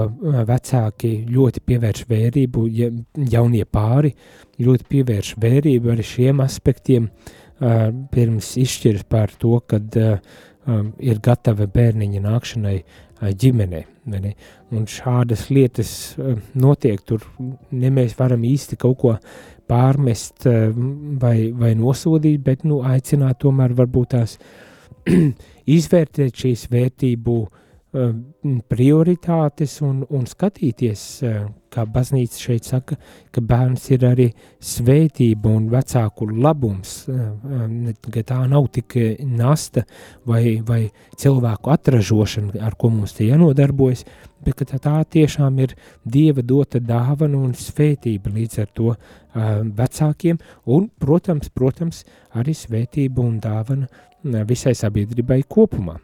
vecāki 0.49 1.12
ļoti 1.31 1.62
pievērš 1.66 2.04
vērību, 2.11 2.66
ja 2.73 2.90
jaunie 3.35 3.64
pāri 3.64 4.14
ļoti 4.62 4.88
pievērš 4.90 5.35
vērību 5.43 5.95
arī 5.95 6.07
šiem 6.07 6.43
aspektiem, 6.45 7.09
uh, 7.09 7.88
pirms 8.12 8.54
izšķiras 8.61 9.07
par 9.11 9.33
to, 9.38 9.57
kad 9.69 9.97
uh, 10.00 10.19
um, 10.66 10.93
ir 10.99 11.21
gatava 11.25 11.66
bērniņa 11.71 12.23
nākšanai 12.25 12.78
ģimenē. 13.25 13.81
Un 14.75 14.85
šādas 14.90 15.47
lietas 15.49 15.90
notiek, 16.61 17.00
tur 17.07 17.23
ne 17.73 17.88
mēs 17.95 18.16
varam 18.19 18.43
īsti 18.45 18.76
kaut 18.76 18.99
ko 19.00 19.14
pārmest 19.71 20.45
vai, 21.23 21.49
vai 21.57 21.71
nosodīt, 21.78 22.43
bet 22.45 22.66
nu, 22.69 22.83
aicināt 22.85 23.38
tomēr 23.40 23.73
varbūt 23.78 24.11
tās 24.12 24.37
izvērtēt 25.78 26.43
šīs 26.43 26.66
vērtību 26.75 27.38
Um, 27.38 27.62
prioritātes 28.68 29.76
un, 29.86 30.02
un 30.10 30.24
skatīties, 30.26 31.02
uh, 31.22 31.44
kā 31.74 31.84
baznīca 31.90 32.40
šeit 32.42 32.66
saka, 32.66 32.96
ka 33.34 33.42
bērns 33.42 33.84
ir 33.94 34.06
arī 34.08 34.26
svētība 34.62 35.52
un 35.54 35.68
vecāku 35.70 36.26
labums, 36.32 36.94
uh, 37.08 37.28
um, 37.44 37.92
ka 38.02 38.24
tā 38.26 38.40
nav 38.50 38.66
tikai 38.74 39.16
nasta 39.30 39.84
vai, 40.26 40.60
vai 40.66 40.88
cilvēku 41.20 41.70
atražošana, 41.74 42.56
ar 42.66 42.74
ko 42.78 42.90
mums 42.94 43.14
te 43.14 43.28
jānodarbojas, 43.28 44.02
bet 44.44 44.58
ka 44.58 44.66
tā 44.74 44.96
tiešām 45.16 45.60
ir 45.62 45.76
Dieva 46.04 46.42
dota 46.42 46.80
dāvana 46.82 47.38
un 47.38 47.54
svētība 47.56 48.32
līdz 48.34 48.58
ar 48.64 48.72
to 48.74 48.90
uh, 48.90 48.98
vecākiem 49.62 50.42
un, 50.66 50.90
protams, 50.98 51.52
protams, 51.54 52.02
arī 52.34 52.56
svētība 52.58 53.22
un 53.22 53.38
dāvana 53.42 54.44
visai 54.48 54.74
sabiedrībai 54.74 55.44
kopumā 55.48 56.00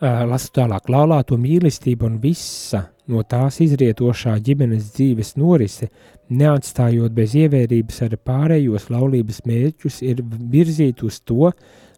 lasu 0.00 0.52
tālāk, 0.54 0.86
laulāto 0.92 1.36
mīlestība 1.40 2.06
un 2.06 2.20
visa 2.22 2.84
no 3.08 3.22
tās 3.26 3.58
izrietošā 3.64 4.36
ģimenes 4.44 4.92
dzīves 4.94 5.34
norise, 5.40 5.88
neatstājot 6.28 7.12
bez 7.16 7.34
ievērības 7.34 8.02
ar 8.06 8.16
pārējos 8.22 8.90
laulības 8.92 9.42
mērķus, 9.48 10.02
ir 10.02 10.22
virzīt 10.22 11.02
uz 11.02 11.20
to, 11.20 11.50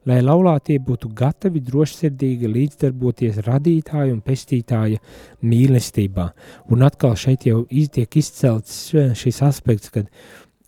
lai 0.08 0.20
laulātie 0.22 0.78
būtu 0.80 1.10
gatavi 1.12 1.60
drošsirdīgi 1.60 2.48
līdzdarboties 2.48 3.42
radītāja 3.44 4.14
un 4.14 4.22
pestītāja 4.24 5.00
mīlestībā. 5.42 6.30
Un 6.72 6.86
atkal 6.86 7.18
šeit 7.20 7.44
jau 7.50 7.66
tiek 7.68 8.16
izcelts 8.16 8.94
šis 8.94 9.42
aspekts, 9.44 9.90
kad 9.92 10.08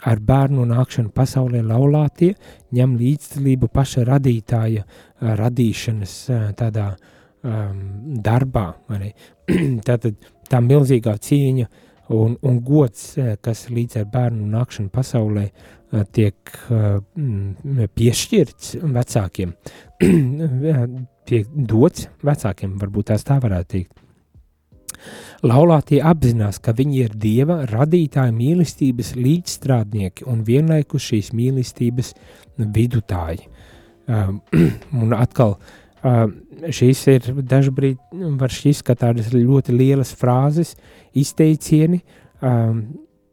ar 0.04 0.20
bērnu 0.20 0.66
nākšanu 0.68 1.14
pasaulē 1.14 1.62
laulātie 1.64 2.34
ņem 2.74 2.98
līdzdalību 2.98 3.70
paša 3.72 4.04
radītāja 4.10 4.84
radīšanas 5.22 6.16
tādā 6.58 6.90
uh, 6.90 7.08
um, 7.44 7.78
darbā. 8.22 8.66
Tātad 9.88 10.18
tā 10.50 10.61
milzīgā 10.64 11.14
cīņa 11.22 11.68
un, 12.12 12.37
un 12.40 12.58
gods, 12.64 13.16
eh, 13.18 13.37
kas 13.40 13.68
līdz 13.72 14.02
ar 14.02 14.11
bērnu 14.12 14.49
nākšanu 14.52 14.92
pasaulē 14.92 15.46
uh, 15.49 16.02
tiek 16.12 16.52
uh, 16.68 17.00
piešķirts 17.96 18.76
vecākiem, 18.82 19.54
tiek 21.30 21.50
dots 21.56 22.08
vecākiem, 22.26 22.78
varbūt 22.82 23.12
tās 23.12 23.26
tā 23.28 23.38
varētu 23.42 23.70
teikt. 23.76 23.99
Laulātie 25.42 25.99
apzinās, 26.06 26.61
ka 26.62 26.75
viņi 26.78 26.99
ir 27.02 27.14
Dieva 27.18 27.62
radītāja 27.66 28.30
mīlestības 28.37 29.16
līdzstrādnieki 29.18 30.28
un 30.30 30.44
vienlaikus 30.46 31.08
šīs 31.11 31.32
mīlestības 31.34 32.12
vidutāji. 32.58 33.49
Um, 34.06 34.42
un 35.02 35.14
atkal 35.16 35.56
Uh, 35.56 35.81
šīs 36.02 37.04
ir 37.12 37.28
dažkārt, 37.47 38.02
var 38.40 38.52
šķist, 38.52 38.87
ka 38.87 38.97
tādas 38.99 39.30
ļoti 39.35 39.76
lielas 39.76 40.12
frāzes, 40.18 40.75
izteicieni, 41.14 42.02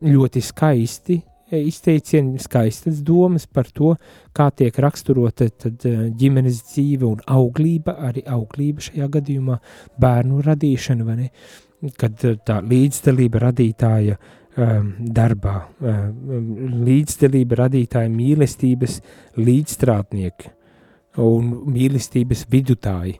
ļoti 0.06 0.46
skaisti 0.46 1.22
izteicieni, 1.58 2.40
skaistas 2.40 3.02
domas 3.02 3.48
par 3.48 3.70
to, 3.74 3.96
kā 4.36 4.50
tiek 4.56 4.76
raksturota 4.78 5.50
tad, 5.50 5.86
ģimenes 6.20 6.62
dzīve 6.68 7.08
un 7.08 7.24
auglība, 7.26 7.96
arī 8.10 8.24
auglība 8.30 8.86
šajā 8.86 9.08
gadījumā, 9.16 9.58
bērnu 10.00 10.44
radīšana, 10.46 11.18
kad 11.98 12.28
tā 12.46 12.60
līdzdalība 12.66 13.44
radītāja 13.48 14.20
darbā, 15.16 15.56
līdzdalība 16.86 17.62
radītāja 17.64 18.12
mīlestības 18.12 19.00
līdzstrādnieki 19.40 20.59
un 21.24 21.54
mīlestības 21.74 22.46
vidutāji. 22.52 23.18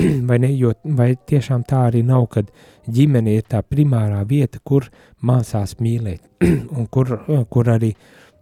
vai, 0.28 0.38
ne, 0.38 0.50
jo, 0.56 0.72
vai 0.96 1.14
tiešām 1.26 1.64
tā 1.68 1.84
arī 1.88 2.02
nav, 2.06 2.26
kad 2.34 2.50
ģimene 2.90 3.34
ir 3.38 3.46
tā 3.50 3.62
primārā 3.66 4.22
vieta, 4.28 4.60
kur 4.64 4.86
mācās 5.26 5.76
mīlēt, 5.80 6.22
un 6.78 6.86
kur, 6.92 7.16
kur 7.50 7.72
arī 7.74 7.92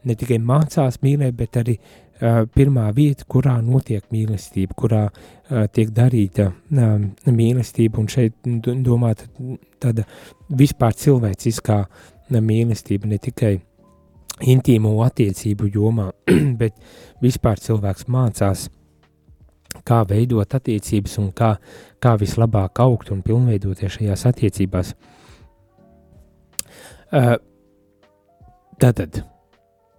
ne 0.09 0.17
tikai 0.19 0.39
mācās 0.43 1.01
mīlēt, 1.05 1.35
bet 1.39 1.59
arī 1.61 1.77
uh, 1.79 2.45
pirmā 2.55 2.89
vieta, 2.97 3.27
kurā 3.29 3.59
notiek 3.65 4.05
mīlestība, 4.15 4.77
kurā 4.79 5.05
uh, 5.09 5.65
tiek 5.73 5.91
darīta 5.95 6.51
uh, 6.53 6.99
mīlestība, 7.27 8.03
un 8.03 8.11
šeit 8.13 8.37
domāt 8.85 9.27
tāda 9.83 10.07
vispār 10.49 10.97
cilvēciskā 10.97 11.83
mīlestība, 12.29 13.09
ne 13.09 13.19
tikai 13.23 13.57
intīmu 14.49 14.99
attiecību 15.03 15.71
jomā, 15.75 16.11
bet 16.61 16.77
vispār 17.25 17.61
cilvēks 17.63 18.07
mācās 18.13 18.69
kā 19.89 20.03
veidot 20.09 20.55
attiecības 20.59 21.19
un 21.23 21.31
kā, 21.37 21.55
kā 22.03 22.15
vislabāk 22.21 22.83
augt 22.85 23.13
un 23.15 23.23
pilnveidoties 23.25 23.97
šajās 23.97 24.27
attiecībās. 24.33 24.93
Uh, 27.09 27.35
tātad 28.77 29.23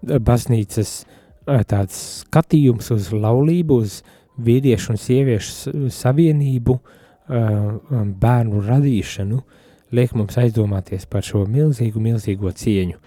baznīcas 0.06 0.94
uh, 1.02 1.64
tāds 1.66 1.98
skatījums 2.22 2.92
uz 2.94 3.10
laulību, 3.16 3.82
uz 3.82 4.00
vīriešu 4.40 4.94
un 4.94 5.02
sieviešu 5.02 5.90
savienību, 5.94 6.78
uh, 6.78 7.10
bērnu 7.30 8.62
radīšanu, 8.66 9.42
liek 9.94 10.14
mums 10.18 10.38
aizdomāties 10.38 11.06
par 11.10 11.26
šo 11.26 11.46
milzīgu, 11.50 12.02
milzīgo 12.02 12.52
cieņu, 12.52 12.98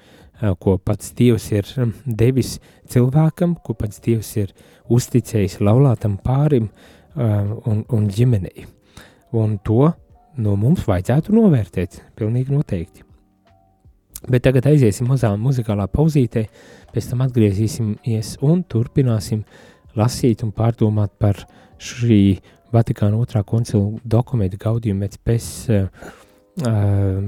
ko 0.59 0.77
pats 0.83 1.13
Dievs 1.19 1.49
ir 1.53 1.69
devis 2.07 2.57
cilvēkam, 2.91 3.57
ko 3.63 3.75
pats 3.79 4.03
Dievs 4.03 4.33
ir 4.37 4.55
uzticējis 4.91 5.61
laulātam 5.61 6.19
pārim 6.23 6.69
un, 7.15 7.85
un 7.89 8.09
ģimenei. 8.09 8.67
Un 9.37 9.59
to 9.65 9.93
no 10.43 10.57
mums 10.57 10.87
vajadzētu 10.89 11.35
novērtēt, 11.37 11.99
pilnīgi 12.17 12.55
noteikti. 12.55 13.05
Bet 14.31 14.45
tagad 14.47 14.69
aiziesim 14.71 15.09
mazā 15.11 15.33
muzikālā 15.35 15.89
pauzītē, 15.91 16.45
pēc 16.95 17.11
tam 17.11 17.25
atgriezīsimies 17.27 18.37
un 18.47 18.63
turpināsim 18.71 19.43
lasīt 19.99 20.45
un 20.47 20.53
pārdomāt 20.55 21.17
par 21.19 21.43
šī 21.83 22.39
Vatikāna 22.73 23.19
otrā 23.21 23.43
koncila 23.45 23.99
dokumentu 24.09 24.57
gaudījumu 24.63 25.05
pēc 25.05 25.17
pēc 25.29 25.49
uh, 25.69 26.07
uh, 26.65 27.27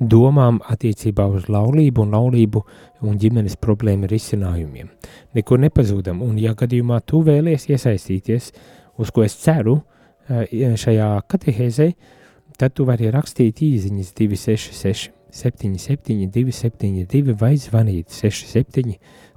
domām 0.00 0.60
attiecībā 0.70 1.26
uz 1.34 1.48
laulību 1.50 2.04
un 2.04 2.14
laulību 2.14 2.62
un 3.06 3.18
ģimenes 3.18 3.58
problēmu 3.60 4.08
risinājumiem. 4.10 4.88
Nekur 5.34 5.60
nepazūdam, 5.62 6.22
un 6.22 6.38
ja 6.38 6.54
gadījumā 6.58 7.00
tu 7.06 7.22
vēlies 7.26 7.68
iesaistīties, 7.68 8.52
uz 8.98 9.12
ko 9.14 9.26
es 9.26 9.36
ceru 9.42 9.80
eh, 10.28 10.74
šajā 10.78 11.10
katehēzē, 11.28 11.92
tad 12.58 12.74
tu 12.74 12.86
vari 12.88 13.10
rakstīt 13.14 13.62
īziņas 13.62 14.12
266 14.18 15.14
77 15.28 16.30
272 16.32 17.34
vai 17.38 17.54
zvanīt 17.60 18.14
67 18.14 18.94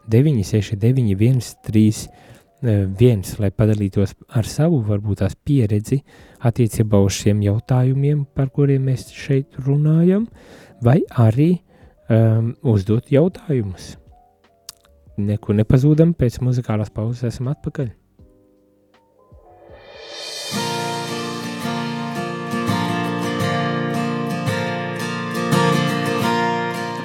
969 0.08 1.16
131 1.20 2.30
viens, 2.62 3.32
lai 3.42 3.50
padalītos 3.50 4.14
ar 4.38 4.46
savu, 4.46 4.82
varbūt 4.86 5.24
tās 5.24 5.36
pieredzi 5.36 6.02
attiecībā 6.42 7.00
uz 7.06 7.18
šiem 7.22 7.42
jautājumiem, 7.46 8.26
par 8.36 8.52
kuriem 8.54 8.88
mēs 8.90 9.10
šeit 9.16 9.58
runājam, 9.66 10.28
vai 10.82 11.00
arī 11.16 11.52
um, 12.10 12.54
uzdot 12.62 13.12
jautājumus. 13.14 13.96
Neko 15.22 15.54
nepazūdam, 15.60 16.16
pēc 16.18 16.40
muzikālās 16.42 16.90
pauzes 16.94 17.30
esam 17.34 17.52
atpakaļ. 17.54 17.92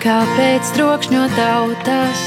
Kāpēc 0.06 0.74
trokšņo 0.78 1.28
tautas? 1.34 2.26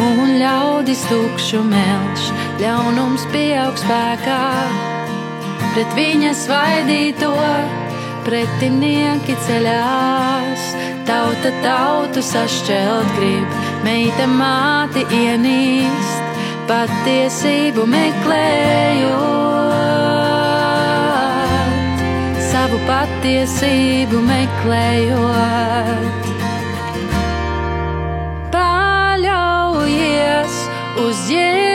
un 0.00 0.34
ļaudis 0.40 1.04
tukšu 1.10 1.62
melš, 1.68 2.30
ļaunums 2.62 3.28
pieaug 3.34 3.78
spēkā. 3.78 4.93
Pret 5.72 5.96
viņa 5.96 6.34
svaidīto 6.38 7.32
pretinieki 8.26 9.34
ceļās, 9.46 10.68
tauta 11.08 11.50
tautu 11.64 12.22
sašķelt 12.22 13.16
grib, 13.16 13.56
meita 13.86 14.28
māti 14.30 15.02
ienīst, 15.24 16.44
patiesību 16.68 17.88
meklējot. 17.96 19.44
tavu 22.64 22.78
patiesību 22.88 24.22
meklējot. 24.24 26.30
Paļaujies 28.54 30.54
uz 31.04 31.20
Jēzu, 31.28 31.73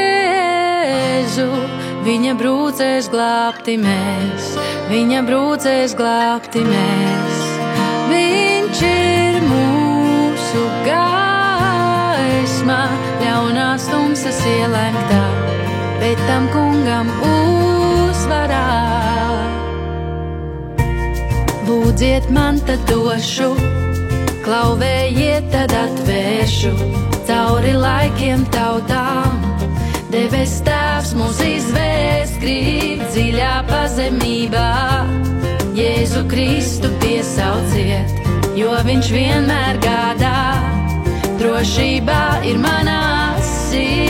viņa 2.06 2.34
brūcēs 2.40 3.10
glābti 3.12 3.76
mēs, 3.82 4.54
viņa 4.92 5.22
brūcēs 5.28 5.96
glābti 6.00 6.62
mēs. 6.66 7.40
Viņš 8.10 8.82
ir 8.88 9.40
mūsu 9.46 10.64
gaisma, 10.88 12.80
ļaunās 13.24 13.90
tumsas 13.92 14.40
ielenktā, 14.50 15.24
bet 16.02 16.20
tam 16.30 16.48
kungam 16.54 17.12
uzvarā. 17.30 18.66
Lūdziet 21.70 22.32
man, 22.34 22.58
tad 22.66 22.82
došu, 22.90 23.52
klauvējiet, 24.48 25.52
tad 25.54 25.76
atvēršu 25.84 26.74
cauri 27.30 27.76
laikiem 27.78 28.48
tautām. 28.56 29.39
Debes 30.10 30.56
tēvs 30.66 31.12
mūs 31.14 31.38
izvēst, 31.46 32.40
grib 32.42 32.98
dziļā 33.14 33.62
pazemībā. 33.68 34.70
Jēzu 35.78 36.24
Kristu 36.32 36.90
piesauciet, 36.98 38.10
jo 38.58 38.74
viņš 38.88 39.06
vienmēr 39.14 39.78
gādā. 39.84 40.40
Drošībā 41.38 42.42
ir 42.50 42.58
manā 42.58 43.38
sirds, 43.46 44.10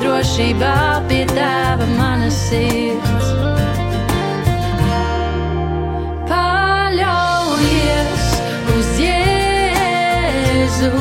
drošībā 0.00 0.95
pie 1.16 1.24
tēva 1.32 1.86
mana 1.96 2.26
sirds. 2.28 3.28
Paļaujies 6.28 8.26
uz 8.74 8.90
Jēzu, 9.00 10.92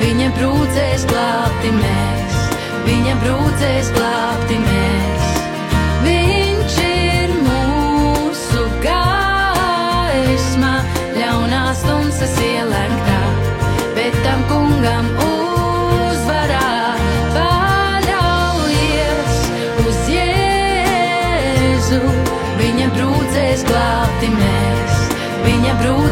viņa 0.00 0.32
brūcēs 0.38 1.04
glābti 1.12 1.74
mēs, 1.76 2.40
viņa 2.88 3.20
brūcēs 3.26 3.92
glābti 3.98 4.56
mēs. 4.64 5.17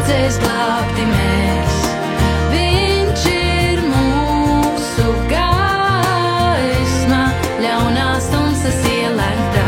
Brūcēs 0.07 0.37
glābti 0.39 1.05
mēs. 1.09 1.79
Viņš 2.51 3.23
ir 3.31 3.81
mūsu 3.91 5.07
gaisma, 5.31 7.23
ļaunās 7.59 8.29
tumsas 8.31 8.79
ielenktā, 8.87 9.65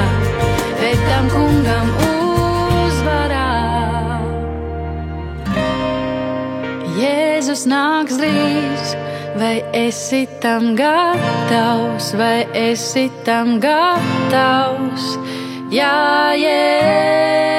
bet 0.80 1.04
tam 1.10 1.28
kungam 1.34 1.92
uzvarā. 2.08 3.52
Jēzus 7.02 7.68
nāks 7.68 8.16
drīz, 8.22 8.96
vai 9.36 9.58
esi 9.76 10.26
tam 10.40 10.72
gatavs, 10.80 12.14
vai 12.16 12.48
esi 12.56 13.10
tam 13.28 13.58
gatavs? 13.60 15.16
Jā, 15.70 16.32
Jēzus 16.40 17.59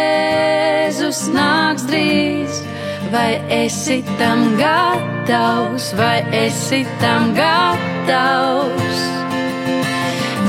vai 3.10 3.42
esi 3.50 4.02
tam 4.18 4.56
gatavs, 4.56 5.92
vai 5.98 6.22
esi 6.46 6.84
tam 7.00 7.34
gatavs? 7.34 9.02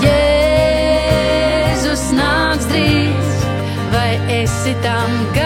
Jēzus 0.06 2.08
nāks 2.18 2.70
drīz, 2.72 3.46
vai 3.94 4.12
esi 4.42 4.76
tam 4.86 5.10
gatavs, 5.26 5.41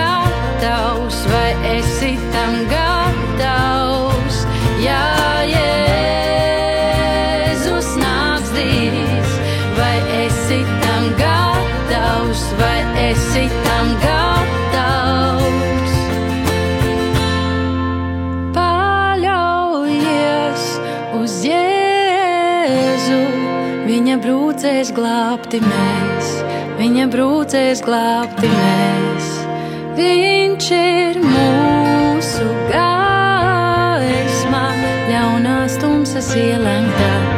viņa 24.16 24.24
brūcēs 24.24 24.90
glābti 24.96 25.60
mēs, 25.60 26.28
viņa 26.80 27.08
brūcēs 27.12 27.82
glābti 27.84 28.48
mēs. 28.48 29.26
Viņš 29.98 30.70
ir 30.72 31.20
mūsu 31.20 32.48
gaisma, 32.72 34.64
ļaunās 35.12 35.76
tumsas 35.84 36.32
ielenktā, 36.32 37.35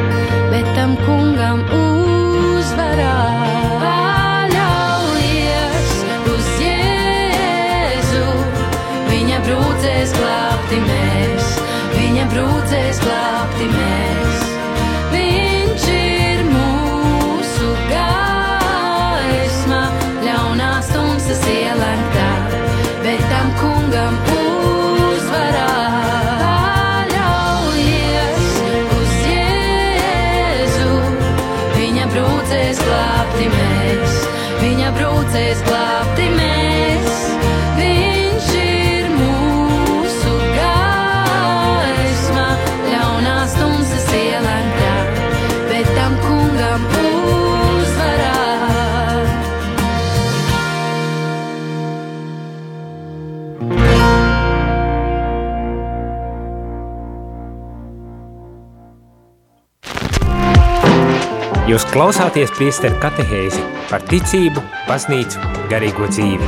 Jūs 61.67 61.83
klausāties 61.91 62.47
priesteru 62.55 62.95
katehēzi 63.03 63.59
par 63.89 63.99
ticību, 64.07 64.61
baznīcu, 64.87 65.41
garīgo 65.67 66.07
dzīvi. 66.07 66.47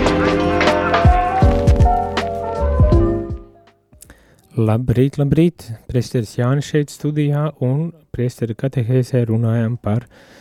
Labrīt, 4.55 5.19
labrīt! 5.19 5.67
Priesteris 5.91 6.37
Jānis 6.37 6.71
šeit 6.71 6.95
studijā 6.95 7.49
un 7.59 7.89
priesteri 8.15 8.55
katehēzē 8.63 9.25
runājam 9.27 9.75
par 9.75 10.07
uh, 10.07 10.38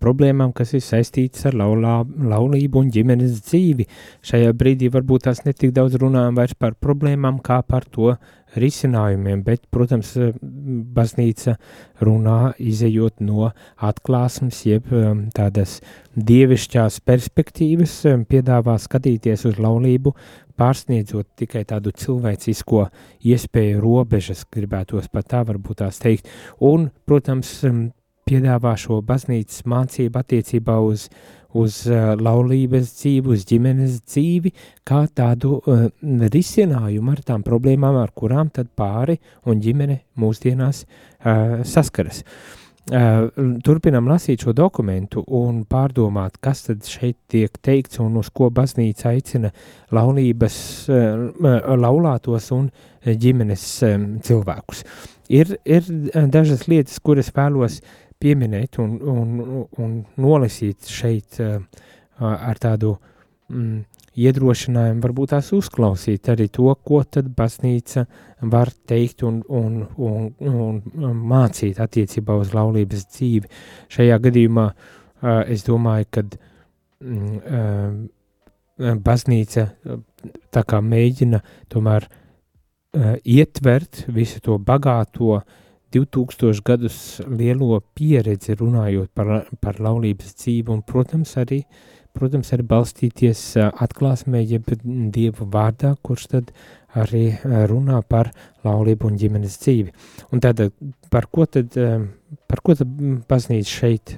problēmām, 0.00 0.52
kas 0.56 0.74
ir 0.76 0.84
saistītas 0.84 1.48
ar 1.50 1.56
laulā, 1.58 1.98
laulību 2.06 2.84
un 2.84 2.90
ģimenes 2.94 3.40
dzīvi. 3.48 3.86
Šajā 4.26 4.54
brīdī 4.56 4.90
varbūt 4.94 5.26
tās 5.26 5.42
netik 5.46 5.74
daudz 5.76 5.98
runājam 6.00 6.38
vairs 6.38 6.54
par 6.58 6.76
problēmām 6.78 7.40
kā 7.44 7.62
par 7.66 7.88
to 7.90 8.14
risinājumiem, 8.56 9.42
bet, 9.44 9.66
protams, 9.70 10.14
eh, 10.16 10.32
baznīca 10.96 11.56
runā 12.00 12.54
izējot 12.58 13.20
no 13.20 13.50
atklāsmes, 13.76 14.62
jeb 14.68 14.92
um, 14.92 15.26
tādas 15.34 15.80
dievišķās 16.16 17.00
perspektīvas, 17.04 17.98
piedāvā 18.30 18.78
skatīties 18.80 19.46
uz 19.50 19.60
laulību, 19.60 20.14
pārsniedzot 20.56 21.28
tikai 21.36 21.64
tādu 21.68 21.92
cilvēcisko 21.92 22.86
iespēju 23.28 23.82
robežas, 23.82 24.46
gribētos 24.52 25.10
pat 25.12 25.28
tā 25.34 25.42
varbūt 25.44 25.82
tās 25.82 26.00
teikt. 26.00 26.30
Un, 26.64 26.90
protams, 27.08 27.52
um, 27.68 27.90
piedāvā 28.26 28.72
šo 28.74 29.00
baznīcas 29.06 29.62
mācību 29.70 30.18
attiecībā 30.18 30.80
uz, 30.82 31.06
uz 31.54 31.78
uh, 31.86 32.16
laulības 32.18 32.90
dzīvi, 32.98 33.36
uz 33.36 33.46
ģimenes 33.46 34.00
dzīvi, 34.02 34.50
kā 34.86 35.04
tādu 35.14 35.60
uh, 35.60 35.86
risinājumu 36.34 37.14
ar 37.14 37.22
tām 37.28 37.46
problēmām, 37.46 38.00
ar 38.02 38.10
kurām 38.18 38.50
tad 38.50 38.72
pāri 38.74 39.20
un 39.46 39.62
ģimene 39.62 40.00
mūsdienās 40.18 40.82
uh, 40.82 41.62
saskaras. 41.62 42.24
Uh, 42.86 43.30
turpinam 43.66 44.06
lasīt 44.10 44.42
šo 44.42 44.52
dokumentu 44.54 45.22
un 45.34 45.64
pārdomāt, 45.66 46.40
kas 46.42 46.66
tad 46.66 46.86
šeit 46.86 47.16
tiek 47.30 47.54
teikts 47.62 47.98
un 48.02 48.18
uz 48.18 48.30
ko 48.34 48.50
baznīca 48.54 49.12
aicina 49.14 49.50
laulības, 49.94 50.56
uh, 50.90 51.66
laulātos 51.78 52.50
un 52.54 52.72
ģimenes 53.06 53.66
um, 53.86 54.08
cilvēkus. 54.22 54.82
Ir, 55.26 55.56
ir 55.66 55.86
dažas 56.30 56.68
lietas, 56.70 57.00
kuras 57.02 57.32
vēlos 57.34 57.80
pieminēt 58.22 58.78
un, 58.82 58.96
un, 59.00 59.66
un 59.82 59.92
nolasīt 60.22 60.88
šeit 60.90 61.38
uh, 61.44 61.60
ar 62.20 62.58
tādu 62.62 62.94
mm, 63.52 63.84
iedrošinājumu, 64.16 65.02
varbūt 65.04 65.34
tās 65.34 65.52
uzklausīt 65.56 66.30
arī 66.32 66.48
to, 66.52 66.70
ko 66.88 67.02
tad 67.04 67.28
baznīca 67.36 68.06
var 68.52 68.72
teikt 68.88 69.24
un, 69.28 69.42
un, 69.48 69.82
un, 70.00 70.28
un 70.40 71.22
mācīt 71.32 71.80
attiecībā 71.82 72.36
uz 72.40 72.54
laulības 72.56 73.06
dzīvi. 73.12 73.50
Šajā 73.92 74.18
gadījumā 74.28 74.66
uh, 74.72 75.42
es 75.44 75.66
domāju, 75.68 76.08
ka 76.16 76.24
mm, 76.24 77.36
uh, 77.36 78.96
baznīca 79.04 79.68
tā 80.52 80.62
kā 80.68 80.80
mēģina 80.84 81.42
tomēr 81.72 82.08
uh, 82.08 83.14
ietvert 83.24 84.06
visu 84.12 84.40
to 84.44 84.58
bagāto 84.58 85.40
2000 85.94 86.62
gadus 86.66 86.96
lielo 87.26 87.80
pieredzi 87.94 88.56
runājot 88.58 89.12
par, 89.14 89.46
par 89.62 89.78
laulības 89.80 90.34
dzīvi 90.40 90.72
un, 90.74 90.82
protams, 90.86 91.36
arī 91.40 91.62
protams, 92.16 92.50
arī 92.54 92.64
balstīties 92.66 93.42
atklāsmē, 93.60 94.40
jeb 94.40 94.70
Dievu 95.12 95.46
vārdā, 95.52 95.94
kurš 96.02 96.28
tad 96.32 96.52
arī 96.96 97.26
runā 97.68 98.00
par 98.08 98.30
laulību 98.64 99.10
un 99.10 99.18
ģimenes 99.20 99.58
dzīvi. 99.60 99.92
Un 100.32 100.42
tad 100.44 100.62
par 101.12 101.28
ko 101.32 101.44
tad, 101.44 101.76
par 102.48 102.62
ko 102.64 102.76
tad 102.78 102.94
baznīca 103.28 103.72
šeit 103.72 104.16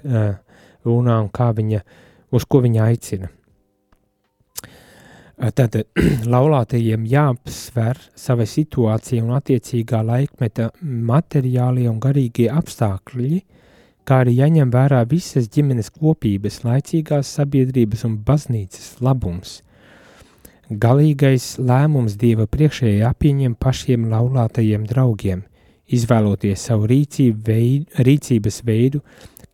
runā 0.86 1.18
un 1.24 1.32
kā 1.34 1.50
viņa, 1.58 1.82
uz 2.34 2.46
ko 2.46 2.62
viņa 2.64 2.86
aicina? 2.86 3.32
Tad 5.38 5.76
laulātajiem 6.34 7.04
jāapsver 7.06 8.00
sava 8.18 8.42
situācija 8.48 9.22
un 9.22 9.36
attiecīgā 9.36 10.00
laikmeta 10.02 10.72
materiālie 10.82 11.86
un 11.86 12.00
garīgie 12.02 12.48
apstākļi, 12.50 13.38
kā 14.02 14.24
arī 14.24 14.34
jāņem 14.40 14.72
vērā 14.74 15.04
visas 15.06 15.46
ģimenes 15.54 15.92
kopības, 15.94 16.64
laicīgās 16.66 17.30
sabiedrības 17.38 18.02
un 18.08 18.16
baznīcas 18.26 18.96
labums. 19.04 19.60
Galīgais 20.68 21.46
lēmums 21.62 22.16
Dieva 22.18 22.48
priekšē 22.50 22.96
jāpieņem 22.96 23.54
pašiem 23.62 24.08
laulātajiem 24.10 24.88
draugiem, 24.90 25.44
izvēloties 25.86 26.66
savu 26.66 26.90
rīcību 26.90 27.46
veidu, 27.46 28.02
rīcības 28.10 28.58
veidu, 28.66 29.04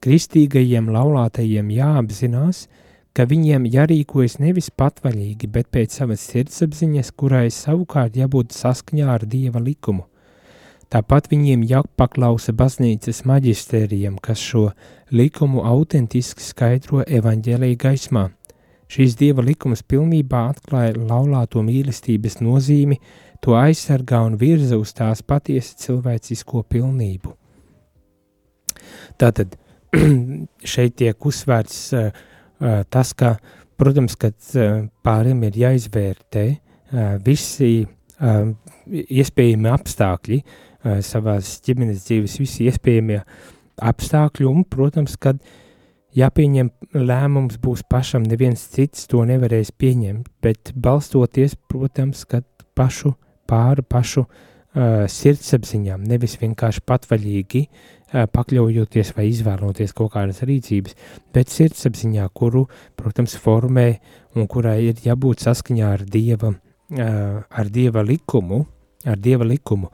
kristīgajiem 0.00 0.88
laulātajiem 0.96 1.68
jāapzinās, 1.76 2.64
ka 2.64 2.83
viņiem 3.30 3.68
jārīkojas 3.70 4.40
nevis 4.42 4.72
patvaļīgi, 4.74 5.46
bet 5.46 5.68
pēc 5.70 6.00
savas 6.00 6.24
sirdsapziņas, 6.32 7.12
kurai 7.14 7.46
savukārt 7.54 8.16
jābūt 8.18 8.56
saskaņā 8.56 9.06
ar 9.12 9.26
Dieva 9.30 9.62
likumu. 9.62 10.08
Tāpat 10.90 11.30
viņiem 11.30 11.62
jāpaklausa 11.70 12.52
baznīcas 12.58 13.22
maģistērijam, 13.26 14.18
kas 14.18 14.42
šo 14.42 14.64
likumu 15.14 15.62
autentiski 15.66 16.42
skaidro 16.42 17.04
evaņģēlīja 17.06 17.78
gaismā. 17.86 18.28
Šīs 18.90 19.16
dieva 19.18 19.42
likums 19.42 19.82
pilnībā 19.86 20.42
atklāja 20.52 20.98
laulāto 20.98 21.62
mīlestības 21.66 22.40
nozīmi, 22.42 22.98
to 23.42 23.56
aizsargā 23.58 24.20
un 24.26 24.36
virza 24.38 24.78
uz 24.78 24.92
tās 24.94 25.22
patiesi 25.22 25.78
cilvēcisko 25.86 26.62
pilnību. 26.70 27.32
Tātad 29.18 29.56
šeit 30.74 30.98
tiek 31.00 31.26
uzsvērts 31.30 31.80
uh, 31.94 32.22
tas, 32.90 33.12
ka, 33.16 33.34
protams, 33.80 34.16
ka 34.20 34.30
uh, 34.30 34.84
pāriem 35.04 35.42
ir 35.48 35.58
jāizvērtē 35.64 36.46
uh, 36.54 37.16
visi 37.24 37.84
iespējami 38.94 39.68
apstākļi, 39.74 40.36
savās 41.02 41.48
ģimenes 41.66 42.04
dzīves 42.06 42.36
visi 42.38 42.68
iespējamie 42.70 43.18
apstākļi, 43.82 44.46
un, 44.46 44.62
protams, 44.70 45.16
kad 45.20 45.40
jāpieņem 46.14 46.70
lēmums 46.94 47.58
būs 47.60 47.82
pašam, 47.90 48.22
neviens 48.28 48.62
cits 48.70 49.08
to 49.10 49.24
nevarēs 49.26 49.72
pieņemt, 49.74 50.30
bet 50.44 50.70
balstoties, 50.78 51.56
protams, 51.68 52.22
kad 52.30 52.46
pašu 52.78 53.16
pāri 53.50 53.82
pašu 53.82 54.24
uh, 54.24 55.04
sirdsapziņām, 55.10 56.06
nevis 56.08 56.38
vienkārši 56.40 56.84
patvaļīgi 56.86 57.66
pakļaujoties 58.14 59.14
vai 59.16 59.28
izvēloties 59.30 59.94
kaut 59.96 60.12
kādas 60.14 60.44
rīcības, 60.46 60.94
bet 61.34 61.50
sirdsapziņā, 61.50 62.28
kuru, 62.36 62.66
protams, 62.96 63.34
formē 63.40 63.88
un 64.38 64.46
kurai 64.50 64.80
ir 64.90 65.02
jābūt 65.02 65.42
saskaņā 65.46 65.90
ar 65.96 66.06
Dieva, 66.06 66.54
uh, 66.54 67.42
ar 67.42 67.72
Dieva 67.74 68.04
likumu, 68.06 68.64
ar 69.04 69.18
Dieva 69.18 69.44
likumu. 69.44 69.90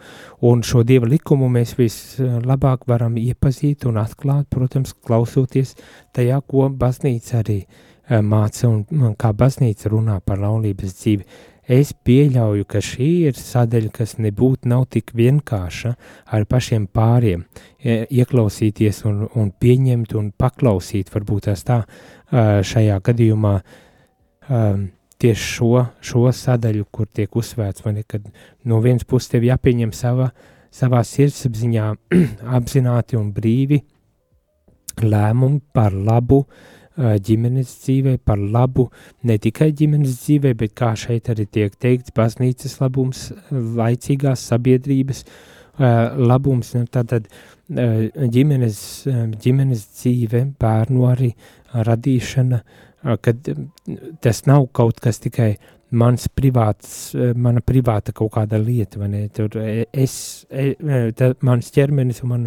Un 0.47 0.63
šo 0.63 0.83
Dieva 0.87 1.09
likumu 1.11 1.49
mēs 1.51 1.75
vislabāk 1.79 2.87
varam 2.91 3.17
iepazīt 3.21 3.87
un 3.91 4.01
atklāt, 4.03 4.49
protams, 4.53 4.95
klausoties 4.95 5.75
tajā, 6.17 6.41
ko 6.47 6.69
baznīca 6.71 7.41
arī 7.43 7.59
eh, 7.65 8.21
māca 8.23 8.69
un 8.69 9.15
kā 9.19 9.33
baznīca 9.37 9.91
runā 9.93 10.21
par 10.25 10.43
laulības 10.43 10.97
dzīvi. 11.01 11.27
Es 11.71 11.93
pieļauju, 11.95 12.65
ka 12.67 12.81
šī 12.83 13.09
ir 13.29 13.37
sadaļa, 13.39 13.93
kas 13.95 14.17
nebūtu 14.19 14.67
nav 14.73 14.89
tik 14.91 15.13
vienkārša 15.15 15.93
ar 16.35 16.47
pašiem 16.51 16.89
pāriem, 16.91 17.45
ieklausīties 17.85 19.05
un, 19.07 19.21
un 19.39 19.53
pieņemt 19.55 20.17
un 20.19 20.33
paklausīt, 20.35 21.13
varbūt 21.15 21.47
tās 21.47 21.63
tā 21.69 21.85
eh, 21.85 22.59
šajā 22.67 22.97
gadījumā 23.07 23.53
um, 23.61 24.89
tieši 25.23 25.47
šo, 25.53 25.85
šo 26.11 26.25
sadaļu, 26.35 26.89
kur 26.91 27.07
tiek 27.07 27.39
uzsvērts, 27.39 27.87
ne, 27.95 28.03
kad 28.03 28.27
no 28.67 28.83
vienas 28.83 29.07
puses 29.07 29.31
tev 29.31 29.47
jāpieņem 29.47 29.95
sava, 29.95 30.33
savā 30.75 31.05
sirdsapziņā 31.07 31.87
apzināti 32.59 33.21
un 33.21 33.31
brīvi 33.37 33.79
lēmumi 35.07 35.63
par 35.71 35.95
labu 35.95 36.43
uh, 36.43 36.69
ģimenes 37.01 37.71
dzīvē, 37.85 38.19
par 38.25 38.39
labu 38.39 38.91
ne 39.25 39.39
tikai 39.41 39.71
ģimenes 39.77 40.19
dzīvē, 40.25 40.55
bet 40.61 40.75
kā 40.79 40.93
šeit 40.99 41.31
arī 41.33 41.47
tiek 41.47 41.77
teikts, 41.81 42.13
baznīcas 42.17 42.77
labums, 42.83 43.31
laicīgās 43.51 44.45
sabiedrības 44.53 45.25
labums, 45.81 46.75
nu, 46.77 46.85
tātad 46.93 47.31
uh, 47.31 47.51
ģimenes, 48.35 48.79
ģimenes 49.41 49.85
dzīve, 49.97 50.45
bērnu 50.61 51.07
arī 51.09 51.31
radīšana, 51.73 52.63
kad 53.25 53.53
tas 54.21 54.43
nav 54.47 54.67
kaut 54.77 55.01
kas 55.01 55.23
tikai 55.25 55.55
mans 55.91 56.29
privāts, 56.29 57.15
mana 57.35 57.63
privāta 57.67 58.13
kaut 58.15 58.35
kāda 58.37 58.61
lieta, 58.63 59.01
vai 59.01 59.09
ne, 59.11 59.23
tur 59.35 59.57
es, 59.59 60.15
tā, 60.51 61.33
mans 61.47 61.73
ķermenis 61.75 62.23
un 62.25 62.31
man, 62.35 62.47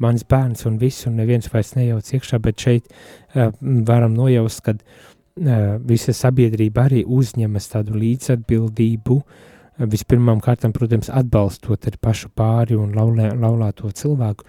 mans 0.00 0.24
bērns 0.28 0.66
un 0.68 0.80
viss, 0.80 1.06
un 1.08 1.20
neviens 1.20 1.48
vairs 1.52 1.74
nejauc 1.76 2.10
iekšā, 2.16 2.40
bet 2.42 2.66
šeit 2.66 2.90
uh, 2.90 3.52
varam 3.88 4.16
nojaust, 4.16 4.64
kad 4.66 4.82
uh, 4.82 5.78
visa 5.86 6.14
sabiedrība 6.16 6.88
arī 6.88 7.04
uzņemas 7.04 7.70
tādu 7.74 8.00
līdzatbildību, 8.00 9.20
uh, 9.20 9.48
vispirmām 9.88 10.40
kārtām, 10.44 10.72
protams, 10.76 11.10
atbalstot 11.12 11.86
arī 11.88 12.00
pašu 12.02 12.30
pāri 12.36 12.76
un 12.78 12.92
laulē, 12.96 13.30
laulāto 13.38 13.90
cilvēku, 13.96 14.46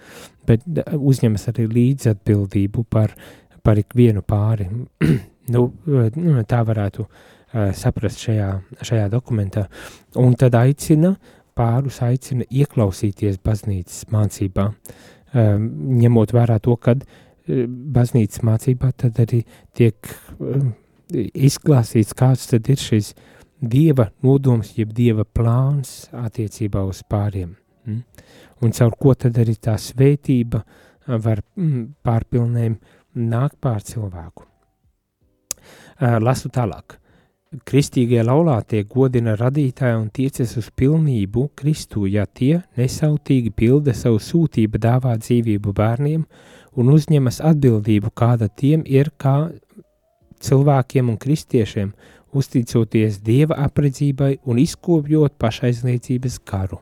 bet 0.48 0.64
uzņemas 0.92 1.48
arī 1.52 1.68
līdzatbildību 1.72 2.84
par, 2.90 3.14
par 3.62 3.80
ikvienu 3.80 4.24
pāri. 4.26 4.70
Nu, 5.52 5.64
nu, 5.90 6.44
tā 6.46 6.60
varētu 6.62 7.02
uh, 7.02 7.72
saprast 7.74 8.20
šajā, 8.22 8.46
šajā 8.86 9.08
dokumentā. 9.10 9.64
Un 10.22 10.36
tad 10.38 10.54
aicina, 10.54 11.10
pārus 11.58 11.98
aicina 12.06 12.46
ieklausīties 12.46 13.40
baznīcas 13.42 14.04
mācībā, 14.14 14.68
um, 14.70 14.76
ņemot 15.34 16.32
vērā 16.36 16.58
to, 16.62 16.76
ka 16.76 16.96
uh, 16.96 17.20
baznīcas 17.48 18.42
mācībā 18.46 18.92
tad 18.96 19.18
arī 19.22 19.42
tiek 19.76 19.96
um, 20.38 20.72
izklāstīts, 21.12 22.14
kāds 22.16 22.46
tad 22.50 22.68
ir 22.70 22.80
šis 22.80 23.12
dieva 23.60 24.10
nodoms, 24.22 24.74
jeb 24.78 24.92
dieva 24.94 25.24
plāns 25.24 26.08
attiecībā 26.12 26.82
uz 26.86 27.02
pāriem. 27.08 27.56
Mm? 27.86 28.02
Un 28.62 28.74
caur 28.78 28.96
ko 28.98 29.14
tad 29.14 29.38
arī 29.42 29.56
tā 29.58 29.74
svētība 29.78 30.62
var 31.06 31.42
mm, 31.56 31.84
pārpilnēm 32.06 32.78
nākt 33.18 33.58
pār 33.60 33.82
cilvēku. 33.82 34.46
Lasu 36.22 36.50
tālāk. 36.50 36.96
Kristīgie 37.68 38.22
laulātie 38.24 38.82
godina 38.88 39.34
radītāju 39.36 39.98
un 40.00 40.08
tiecas 40.14 40.54
uz 40.56 40.70
pilnību 40.76 41.48
Kristu, 41.58 42.06
ja 42.06 42.24
tie 42.26 42.62
nesautīgi 42.78 43.52
pilda 43.56 43.94
savu 43.96 44.20
sūtību 44.22 44.80
dāvāt 44.80 45.26
dzīvību 45.26 45.74
bērniem 45.76 46.24
un 46.76 46.92
uzņemas 46.94 47.42
atbildību, 47.44 48.12
kāda 48.16 48.48
tiem 48.48 48.84
ir 48.88 49.12
kā 49.20 49.50
cilvēkiem 50.42 51.12
un 51.12 51.18
kristiešiem, 51.20 51.92
uzticoties 52.32 53.20
Dieva 53.20 53.58
apredzībai 53.66 54.38
un 54.48 54.58
izkopjot 54.62 55.36
pašaizliecības 55.38 56.40
karu. 56.48 56.80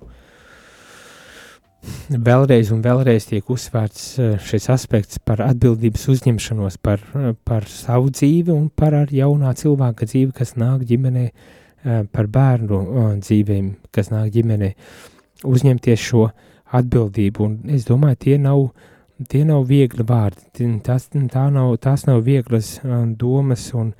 Vēlreiz 2.11 2.69
un 2.75 2.83
vēlreiz 2.85 3.25
tiek 3.31 3.47
uzsvērts 3.49 4.03
eh, 4.21 4.35
šis 4.45 4.69
aspekts 4.73 5.21
par 5.25 5.41
atbildības 5.47 6.09
uzņemšanos 6.13 6.77
par, 6.83 7.01
eh, 7.17 7.33
par 7.45 7.65
savu 7.71 8.11
dzīvi 8.13 8.53
un 8.53 8.69
par 8.69 8.97
jaunā 9.09 9.55
cilvēka 9.57 10.09
dzīvi, 10.11 10.35
kas 10.37 10.57
nāk 10.61 10.85
ģimenē, 10.91 11.25
eh, 11.31 12.03
par 12.13 12.29
bērnu 12.29 12.83
dzīvēm, 13.25 13.73
kas 13.93 14.13
nāk 14.13 14.29
ģimenē, 14.37 14.75
uzņemties 15.49 16.05
šo 16.05 16.29
atbildību. 16.77 17.41
Un 17.47 17.77
es 17.77 17.89
domāju, 17.89 18.19
tie 18.27 18.39
nav, 18.39 18.73
tie 19.29 19.45
nav 19.45 19.65
viegli 19.67 20.05
vārdi, 20.05 20.69
tas, 20.85 21.09
tā 21.09 21.47
nav, 21.53 21.79
tās 21.79 22.07
nav 22.07 22.23
vieglas 22.25 22.81
domas 23.17 23.73
un, 23.75 23.95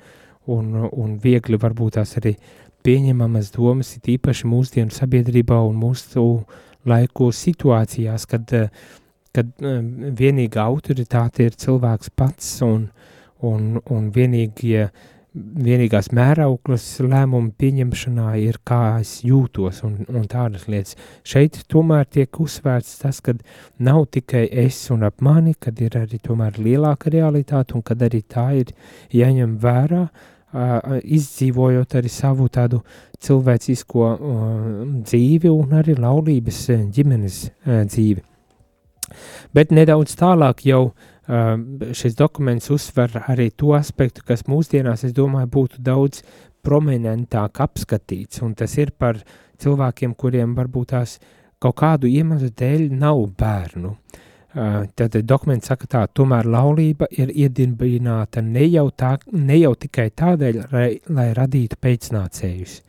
un, 0.47 0.75
un 0.91 1.17
viegli 1.17 1.57
varbūt 1.57 1.97
tās 1.97 2.17
arī 2.21 2.35
pieņemamas 2.85 3.51
domas, 3.55 3.95
it 3.97 4.09
īpaši 4.17 4.49
mūsdienu 4.49 4.93
sabiedrībā 4.93 5.57
un 5.67 5.81
mūsu 5.81 6.45
laiku 6.87 7.31
situācijās, 7.35 8.27
kad, 8.29 8.51
eh, 8.53 8.69
kad 9.35 9.53
eh, 9.61 9.79
vienīgā 10.21 10.65
autoritāte 10.65 11.47
ir 11.47 11.57
cilvēks 11.57 12.13
pats 12.15 12.59
un, 12.65 12.89
un, 13.41 13.79
un 13.89 14.11
vienīgie, 14.11 14.89
vienīgās 15.33 16.11
mērauklas 16.11 16.85
lēmumu 17.05 17.53
pieņemšanā 17.59 18.33
ir 18.43 18.59
kā 18.67 18.99
es 18.99 19.21
jūtos 19.23 19.79
un, 19.87 20.01
un 20.09 20.27
tādas 20.27 20.67
lietas. 20.67 20.97
Šeit 21.23 21.61
tomēr 21.71 22.09
tiek 22.11 22.41
uzsvērts 22.43 22.97
tas, 23.03 23.21
ka 23.23 23.37
nav 23.79 24.09
tikai 24.11 24.47
es 24.65 24.83
un 24.91 25.07
ap 25.07 25.23
mani, 25.23 25.55
kad 25.59 25.79
ir 25.79 25.95
arī 26.01 26.19
tomēr 26.19 26.59
lielāka 26.59 27.13
realitāte 27.13 27.77
un 27.79 27.85
kad 27.87 28.03
arī 28.03 28.25
tā 28.27 28.49
ir 28.59 28.75
jāņem 29.15 29.55
vērā, 29.63 30.03
uh, 30.09 30.27
izdzīvojot 30.51 31.95
arī 31.95 32.09
savu 32.11 32.47
tādu 32.51 32.81
cilvēcisko 33.21 34.07
dzīvi 35.05 35.51
un 35.51 35.75
arī 35.79 35.95
laulības 35.99 36.59
ģimenes 36.91 37.39
dzīvi. 37.65 38.23
Bet 39.55 39.71
nedaudz 39.75 40.15
tālāk 40.19 40.65
jau 40.67 40.83
šis 41.95 42.17
dokuments 42.19 42.71
uzsver 42.73 43.21
arī 43.27 43.51
to 43.55 43.75
aspektu, 43.77 44.23
kas 44.27 44.47
mūsdienās, 44.49 45.05
es 45.07 45.13
domāju, 45.15 45.51
būtu 45.51 45.83
daudz 45.83 46.23
prominentāk 46.65 47.61
apskatīts, 47.63 48.41
un 48.43 48.55
tas 48.55 48.75
ir 48.77 48.91
par 48.97 49.21
cilvēkiem, 49.61 50.15
kuriem 50.15 50.55
varbūt 50.57 50.91
tās 50.93 51.15
kaut 51.61 51.77
kādu 51.79 52.09
iemeslu 52.09 52.51
dēļ 52.57 52.89
nav 52.97 53.23
bērnu. 53.37 53.95
Uh, 53.95 54.27
tad 54.51 55.15
dokuments 55.23 55.71
saka 55.71 55.87
tā, 55.87 56.05
tomēr 56.11 56.47
laulība 56.51 57.07
ir 57.15 57.31
iedibināta 57.31 58.43
ne 58.43 58.65
jau, 58.67 58.89
tā, 58.91 59.15
ne 59.31 59.57
jau 59.61 59.75
tikai 59.79 60.09
tādēļ, 60.11 60.63
lai, 60.73 60.87
lai 61.07 61.27
radītu 61.37 61.79
pēcnācējus, 61.79 62.81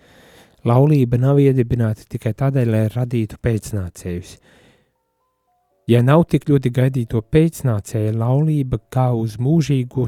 Laulība 0.63 1.19
nav 1.19 1.41
iedibināta 1.43 2.05
tikai 2.07 2.37
tādēļ, 2.39 2.69
lai 2.71 2.83
radītu 2.95 3.39
pēcnācējus. 3.43 4.37
Ja 5.91 5.99
nav 6.07 6.23
tik 6.31 6.45
ļoti 6.47 6.71
gaidīto 6.71 7.19
pēcnācēju, 7.27 8.13
laulība 8.15 8.79
kā 8.95 9.09
uz, 9.19 9.35
mūžīgu, 9.43 10.05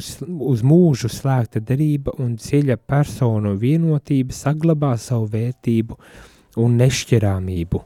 uz 0.55 0.63
mūžu 0.63 1.11
slēgta 1.11 1.59
derība 1.59 2.15
un 2.23 2.37
dziļa 2.39 2.77
personu 2.87 3.57
vienotība 3.59 4.37
saglabā 4.37 4.93
savu 5.03 5.27
vērtību 5.33 5.99
un 6.63 6.79
nešķirāmību. 6.79 7.83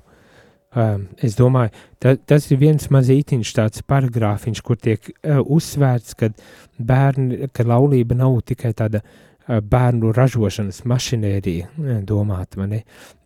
Es 0.76 1.33
domāju, 1.38 1.70
ta, 1.96 2.12
tas 2.28 2.50
ir 2.52 2.59
viens 2.61 2.90
mazītiņš 2.92 3.52
tāds 3.57 3.85
paragrāfiņš, 3.88 4.61
kur 4.61 4.76
tiek 4.76 5.07
uzsvērts, 5.24 6.16
ka 6.18 6.28
bērni, 6.76 7.48
ka 7.57 7.64
laulība 7.64 8.18
nav 8.18 8.37
tikai 8.44 8.74
tāda 8.76 9.00
bērnu 9.48 10.11
ražošanas 10.12 10.83
mašinērija 10.85 12.02
domāta, 12.04 12.66
ne? 12.68 12.83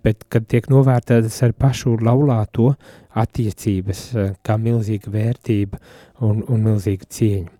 bet 0.07 0.23
kad 0.31 0.47
tiek 0.47 0.69
novērtētas 0.71 1.41
ar 1.43 1.55
pašu 1.59 1.97
laulāto 1.99 2.77
attiecības 3.19 4.05
kā 4.47 4.57
milzīga 4.63 5.11
vērtība 5.11 5.81
un, 6.23 6.45
un 6.47 6.63
milzīga 6.63 7.11
cieņa. 7.11 7.59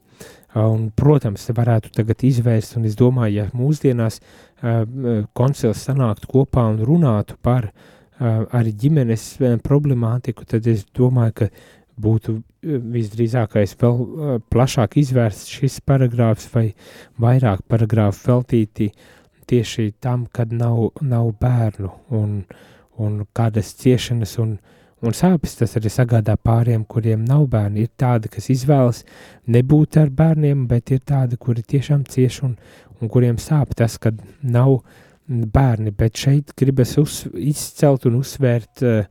Un, 0.63 0.91
protams, 0.95 1.49
varētu 1.57 1.91
tagad 1.97 2.23
izvērst, 2.29 2.77
un 2.77 2.87
es 2.87 2.95
domāju, 2.95 3.41
ja 3.41 3.49
mūsdienās 3.57 4.21
koncils 5.35 5.83
sanāktu 5.89 6.29
kopā 6.31 6.67
un 6.71 6.83
runātu 6.87 7.39
par 7.43 7.71
uh, 7.71 7.91
arī 8.23 8.73
ģimenes 8.79 9.27
problemātiku, 9.65 10.47
tad 10.49 10.67
es 10.71 10.85
domāju, 10.97 11.35
ka 11.43 11.49
būtu 12.03 12.39
visdrīzākais 12.63 13.75
vēl 13.81 14.39
plašāk 14.53 14.97
izvērsts 15.03 15.51
šis 15.59 15.81
paragrāfs 15.87 16.49
vai 16.55 16.69
vairāk 17.21 17.65
paragrāfu 17.69 18.31
veltīti 18.31 18.93
tieši 19.51 19.91
tam, 20.01 20.27
kad 20.33 20.53
nav, 20.55 20.93
nav 21.01 21.33
bērnu 21.41 21.91
un, 22.17 22.39
un 23.03 23.19
kādas 23.37 23.75
ciešanas 23.83 24.39
un, 24.41 24.57
un 25.03 25.17
sāpes 25.17 25.59
tas 25.59 25.77
arī 25.77 25.93
sagādā 25.93 26.39
pāriem, 26.39 26.87
kuriem 26.89 27.25
nav 27.29 27.49
bērni. 27.53 27.85
Ir 27.85 27.93
tādi, 27.99 28.31
kas 28.33 28.49
izvēlas 28.55 29.03
nebūt 29.51 29.99
ar 30.01 30.13
bērniem, 30.15 30.67
bet 30.71 30.95
ir 30.95 31.03
tādi, 31.05 31.37
kuri 31.37 31.67
tiešām 31.67 32.07
cieš 32.09 32.43
un, 32.49 32.57
un 33.01 33.13
kuriem 33.13 33.41
sāp 33.43 33.75
tas, 33.77 33.99
kad 33.99 34.23
nav 34.43 34.79
bērni, 34.79 35.12
bet 35.97 36.19
šeit 36.21 36.53
gribas 36.59 36.97
uz, 37.01 37.23
izcelt 37.35 38.07
un 38.09 38.21
uzsvērt 38.21 38.85
uh, 38.85 39.07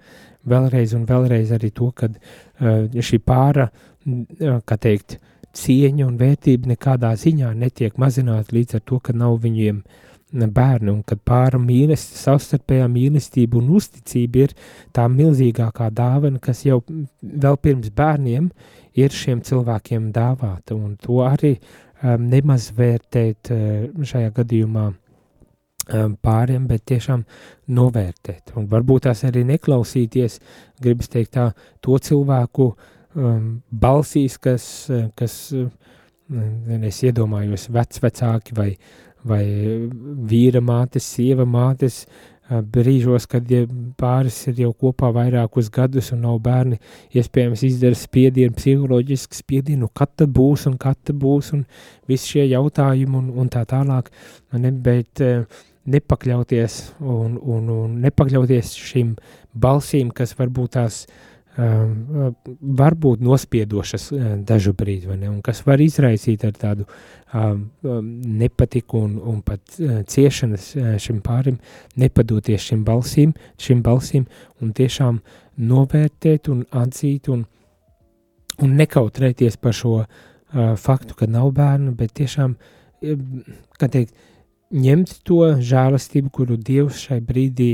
vēlreiz 0.48 0.96
un 0.98 1.08
vēlreiz 1.10 1.52
arī 1.56 1.72
to, 1.76 1.92
ka 1.96 2.10
uh, 2.12 2.88
šī 2.92 3.22
pāra, 3.26 3.70
uh, 3.72 4.62
kā 4.66 4.78
teikt, 4.82 5.18
cieņa 5.58 6.06
un 6.08 6.16
vērtība 6.20 6.72
nekādā 6.72 7.12
ziņā 7.20 7.52
netiek 7.60 7.98
mazināta 8.00 8.56
līdz 8.56 8.80
ar 8.80 8.86
to, 8.88 9.02
ka 9.04 9.14
nav 9.14 9.42
viņiem 9.44 9.82
bērni, 10.32 10.94
un 10.94 11.02
kad 11.04 11.20
pāra 11.28 11.60
mīlestība, 11.60 12.22
savstarpējā 12.22 12.88
mīlestība 12.88 13.60
un 13.60 13.74
uzticība 13.76 14.46
ir 14.46 14.56
tā 14.96 15.10
milzīgākā 15.12 15.90
dāvana, 15.92 16.40
kas 16.40 16.64
jau 16.64 16.80
vēl 17.20 17.60
pirms 17.60 17.92
bērniem 17.98 18.48
ir 18.96 19.12
šiem 19.12 19.44
cilvēkiem 19.44 20.08
dāvāta, 20.16 20.76
un 20.76 20.96
to 21.04 21.20
arī 21.28 21.58
um, 21.58 22.30
nemaz 22.32 22.72
vērtēt 22.78 23.52
uh, 23.52 24.06
šajā 24.08 24.32
gadījumā 24.40 24.88
Um, 24.88 25.11
pāriem, 26.24 26.66
bet 26.70 26.86
tiešām 26.92 27.24
novērtēt. 27.76 28.56
Un 28.60 28.68
varbūt 28.72 29.08
tās 29.08 29.24
arī 29.28 29.44
neklausīties, 29.50 30.40
gribas 30.82 31.12
teikt 31.12 31.36
tā, 31.38 31.52
to 31.84 31.98
cilvēku 32.02 32.72
um, 32.72 33.62
balsīs, 33.72 34.38
kas, 34.42 34.66
kas 35.20 35.38
um, 35.58 35.72
es 36.88 37.02
iedomājos 37.04 37.70
vecvecāki 37.74 38.58
vai, 38.58 38.70
vai 39.28 39.44
vīra 40.32 40.64
mātes, 40.64 41.10
sieva 41.18 41.46
mātes, 41.46 42.06
uh, 42.06 42.32
brīžos, 42.60 43.28
kad 43.30 43.48
ja 43.52 43.64
pāris 44.00 44.36
ir 44.52 44.60
jau 44.66 44.72
kopā 44.84 45.12
vairākus 45.16 45.70
gadus 45.72 46.12
un 46.12 46.24
nav 46.26 46.40
bērni, 46.44 46.80
iespējams 47.16 47.64
izdara 47.68 47.98
spiedienu, 47.98 48.56
psiholoģisku 48.58 49.38
spiedienu, 49.38 49.90
kad 49.96 50.12
tad 50.20 50.34
būs 50.36 50.68
un 50.68 50.78
kad 50.82 51.00
tad 51.06 51.20
būs 51.22 51.54
un 51.56 51.64
visi 52.10 52.36
šie 52.36 52.48
jautājumi 52.52 53.18
un, 53.22 53.30
un 53.40 53.52
tā 53.52 53.64
tālāk, 53.70 54.12
ne, 54.58 54.72
bet 54.72 55.24
uh, 55.24 55.62
nepakļauties 55.90 56.78
un, 57.00 57.38
un, 57.42 57.70
un 57.74 58.00
nepakļauties 58.04 58.74
šīm 58.78 59.16
balsīm, 59.58 60.12
kas 60.14 60.36
varbūt 60.38 60.76
tās 60.78 61.02
um, 61.58 62.34
varbūt 62.82 63.24
nospiedošas 63.26 64.08
uh, 64.14 64.28
dažu 64.48 64.74
brīdi, 64.78 65.10
vai 65.10 65.18
ne, 65.24 65.30
un 65.32 65.42
kas 65.46 65.64
var 65.66 65.82
izraisīt 65.82 66.46
ar 66.46 66.54
tādu 66.58 66.86
um, 66.86 67.66
um, 67.82 68.12
nepatiku 68.42 69.02
un, 69.08 69.18
un 69.34 69.42
pat 69.46 69.80
uh, 69.80 70.02
ciešanas 70.08 70.72
uh, 70.78 70.92
šim 71.02 71.22
pārim, 71.26 71.58
nepadoties 72.02 72.70
šim 72.70 72.86
balsīm, 72.88 73.34
šim 73.62 73.82
balsīm 73.86 74.28
un 74.62 74.76
tiešām 74.78 75.22
novērtēt 75.62 76.52
un 76.54 76.66
atzīt 76.84 77.32
un, 77.34 77.48
un 78.62 78.78
nekautrēties 78.78 79.58
par 79.58 79.76
šo 79.78 80.02
uh, 80.04 80.76
faktu, 80.78 81.18
ka 81.18 81.28
nav 81.32 81.52
bērnu, 81.58 81.96
bet 81.98 82.14
tiešām, 82.20 82.56
kā 83.82 83.88
teikt, 83.90 84.14
ņemt 84.72 85.20
to 85.28 85.42
žēlastību, 85.60 86.32
kuru 86.34 86.58
Dievs 86.58 87.04
šai 87.06 87.20
brīdī 87.26 87.72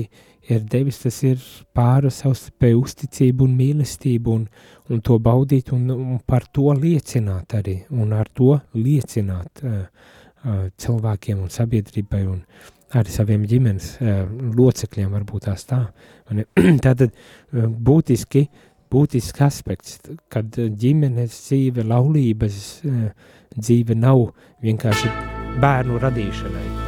ir 0.48 0.64
devis, 0.64 1.02
tas 1.04 1.18
ir 1.28 1.42
pāra 1.76 2.12
savstarpēju 2.14 2.82
uzticību 2.82 3.48
un 3.48 3.58
mīlestību, 3.58 4.38
un, 4.38 4.46
un 4.94 5.04
to 5.06 5.18
baudīt, 5.24 5.74
un, 5.76 5.90
un 5.92 6.22
par 6.26 6.48
to 6.54 6.72
liecināt 6.74 7.58
arī, 7.58 7.82
un 7.92 8.16
ar 8.16 8.30
to 8.34 8.56
liecināt 8.78 9.64
uh, 9.64 9.84
uh, 9.84 10.64
cilvēkiem 10.80 11.44
un 11.44 11.52
sabiedrībai, 11.54 12.24
un 12.32 12.42
arī 12.98 13.14
saviem 13.14 13.44
ģimenes 13.50 13.92
uh, 14.00 14.24
locekļiem, 14.58 15.12
varbūt 15.20 15.50
tās 15.50 15.68
tā. 15.70 15.84
Tātad 16.86 17.12
būtiski, 17.52 18.48
būtisks 18.92 19.44
aspekts, 19.44 20.00
kad 20.32 20.56
ģimenes 20.56 21.36
dzīve, 21.44 21.88
laulības 21.88 22.60
dzīve 23.58 24.00
nav 24.00 24.30
vienkārši 24.64 25.12
bērnu 25.60 26.00
radīšanai 26.04 26.87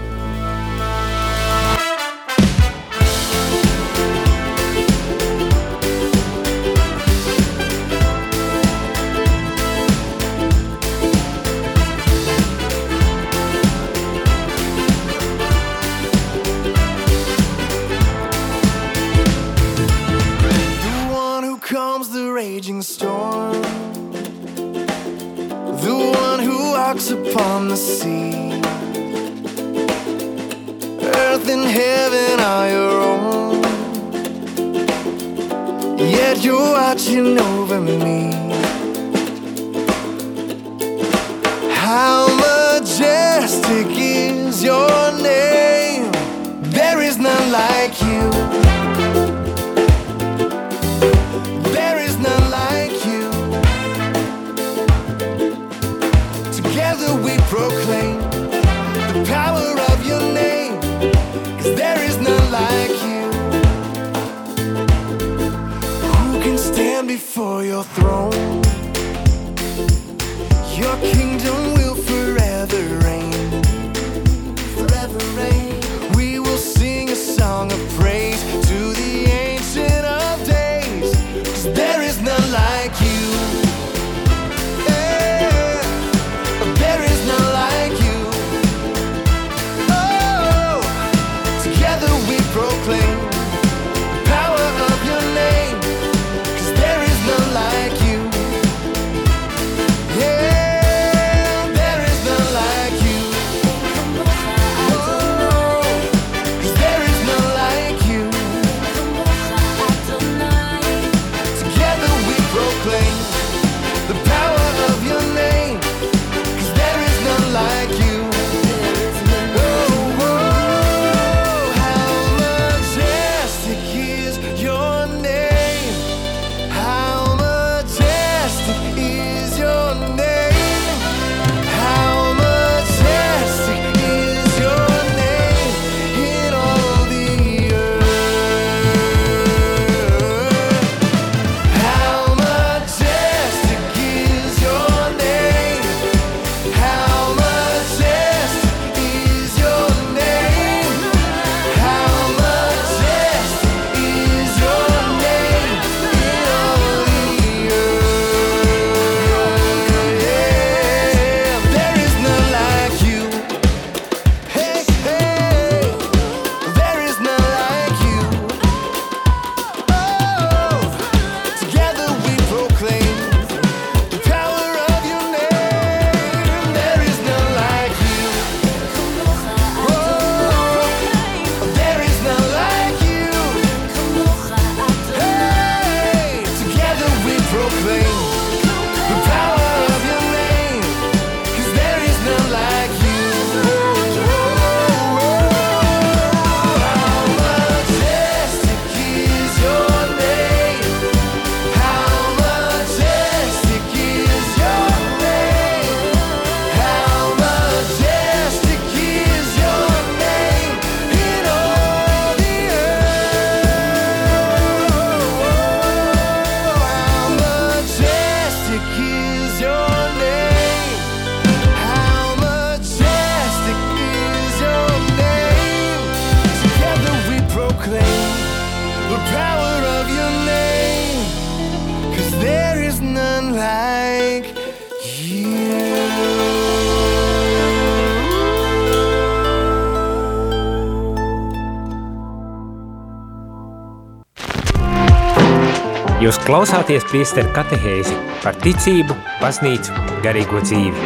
klausāties 246.50 247.04
priesteru 247.06 247.52
katehēzi 247.54 248.16
par 248.42 248.56
ticību, 248.58 249.14
baznīcu, 249.38 249.94
garīgo 250.26 250.58
dzīvi. 250.64 251.04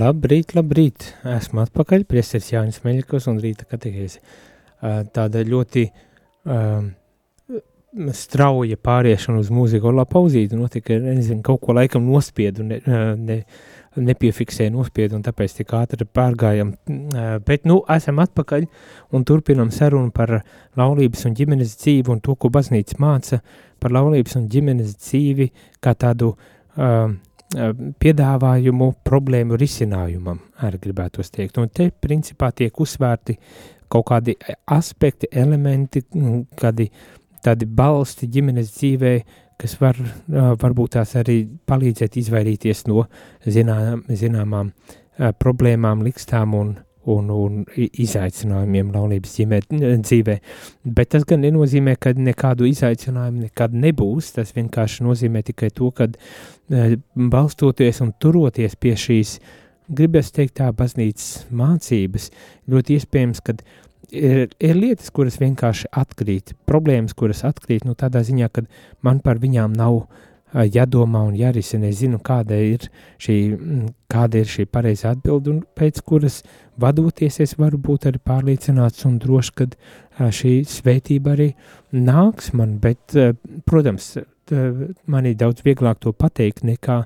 Labrīt, 0.00 0.56
labrīt! 0.58 1.06
Esmu 1.36 1.62
atpakaļ, 1.62 2.02
priesteris 2.10 2.50
Jānis 2.50 2.82
Meļikos 2.82 3.30
un 3.30 3.38
rīta 3.44 3.68
katehēzi. 3.70 4.18
Tāda 5.14 5.44
ļoti 5.46 5.86
um, 6.50 6.90
strauja 8.18 8.82
pāriešana 8.82 9.38
uz 9.38 9.54
mūziku 9.54 9.92
olā 9.92 10.02
pauzīti 10.10 10.58
notika, 10.58 10.98
nezinu, 10.98 11.44
kaut 11.46 11.62
ko 11.62 11.78
laikam 11.78 12.10
nospiedu, 12.10 12.66
ne, 12.66 12.82
ne, 13.22 13.38
nepiefiksēja 13.96 14.72
nospiedu 14.72 15.18
un 15.18 15.24
tāpēc 15.26 15.56
tik 15.58 15.74
ātri 15.76 16.06
pārgājam. 16.06 16.72
Bet, 17.46 17.66
nu, 17.68 17.80
esam 17.92 18.22
atpakaļ 18.24 18.66
un 19.16 19.26
turpinam 19.28 19.72
sarunu 19.74 20.12
par 20.14 20.38
laulības 20.78 21.26
un 21.28 21.36
ģimenes 21.38 21.76
dzīvi 21.82 22.14
un 22.14 22.22
to, 22.24 22.36
ko 22.36 22.50
baznīca 22.52 23.00
māca 23.02 23.42
par 23.82 23.94
laulības 23.94 24.38
un 24.40 24.48
ģimenes 24.52 24.96
dzīvi 24.96 25.50
kā 25.82 25.94
tādu 25.98 26.32
um, 26.32 27.18
piedāvājumu 28.00 28.88
problēmu 29.04 29.58
risinājumam, 29.60 30.40
arī 30.64 30.80
gribētos 30.86 31.32
teikt. 31.34 31.58
Un 31.60 31.68
te 31.68 31.90
principā 31.92 32.52
tiek 32.56 32.80
uzsvērti 32.80 33.36
kaut 33.92 34.06
kādi 34.08 34.36
aspekti, 34.72 35.28
elementi, 35.36 36.00
kādi 36.56 36.88
tādi 37.42 37.66
balsti 37.66 38.28
ģimenes 38.30 38.70
dzīvē, 38.76 39.14
kas 39.62 39.76
var 39.80 39.98
varbūt 40.32 40.96
tās 40.98 41.14
arī 41.20 41.44
palīdzēt 41.70 42.18
izvairīties 42.18 42.86
no 42.90 43.06
zinām, 43.46 44.02
zināmām 44.08 44.72
problēmām, 45.38 46.02
likstām 46.02 46.56
un, 46.58 46.74
un, 47.12 47.30
un 47.30 47.62
izaicinājumiem 47.76 48.92
laulības 48.94 49.36
ģimē, 49.38 49.60
dzīvē. 50.02 50.36
Bet 50.98 51.12
tas 51.14 51.26
gan 51.28 51.42
nenozīmē, 51.44 51.96
ka 52.00 52.14
nekādu 52.16 52.66
izaicinājumu 52.70 53.46
nekad 53.46 53.74
nebūs. 53.76 54.32
Tas 54.36 54.54
vienkārši 54.56 55.06
nozīmē 55.06 55.44
tikai 55.50 55.72
to, 55.74 55.90
ka 55.94 56.08
balstoties 57.14 58.02
un 58.04 58.14
turoties 58.22 58.78
pie 58.80 58.94
šīs, 58.98 59.36
gribēs 59.92 60.32
teikt, 60.32 60.56
tā 60.60 60.70
baznīcas 60.76 61.46
mācības, 61.52 62.30
ļoti 62.70 62.98
iespējams, 62.98 63.42
ka 63.44 63.56
ir, 64.12 64.50
ir 64.60 64.76
lietas, 64.76 65.10
kuras 65.14 65.38
vienkārši 65.40 65.90
atkrīt, 65.98 66.54
problēmas, 66.68 67.16
kuras 67.18 67.42
atkrīt, 67.48 67.86
nu, 67.88 67.96
tādā 67.98 68.22
ziņā, 68.26 68.50
ka 68.52 68.64
man 69.04 69.20
par 69.24 69.40
viņām 69.42 69.74
nav 69.76 69.96
uh, 70.02 70.64
jādomā 70.68 71.24
un 71.28 71.36
jārisina. 71.38 71.88
Es 71.90 72.00
zinu, 72.02 72.20
kāda 72.24 72.58
ir 72.60 72.88
šī, 73.22 73.36
mm, 73.56 73.88
kāda 74.12 74.42
ir 74.42 74.52
šī 74.52 74.66
pareizā 74.70 75.14
atbilde, 75.16 75.56
un 75.56 75.62
pēc 75.78 76.02
kuras 76.06 76.42
vadoties, 76.80 77.40
es 77.44 77.56
varu 77.60 77.80
būt 77.80 78.10
arī 78.10 78.22
pārliecināts 78.22 79.06
un 79.08 79.18
drošs, 79.22 79.52
ka 79.56 79.68
uh, 79.68 80.28
šī 80.28 80.60
svētība 80.68 81.36
arī 81.36 81.52
nāks 81.92 82.52
man. 82.58 82.78
Bet, 82.82 83.16
uh, 83.16 83.34
protams, 83.68 84.14
man 85.08 85.24
ir 85.24 85.36
daudz 85.40 85.62
vieglāk 85.64 86.02
to 86.02 86.10
pateikt 86.12 86.66
nekā 86.66 87.04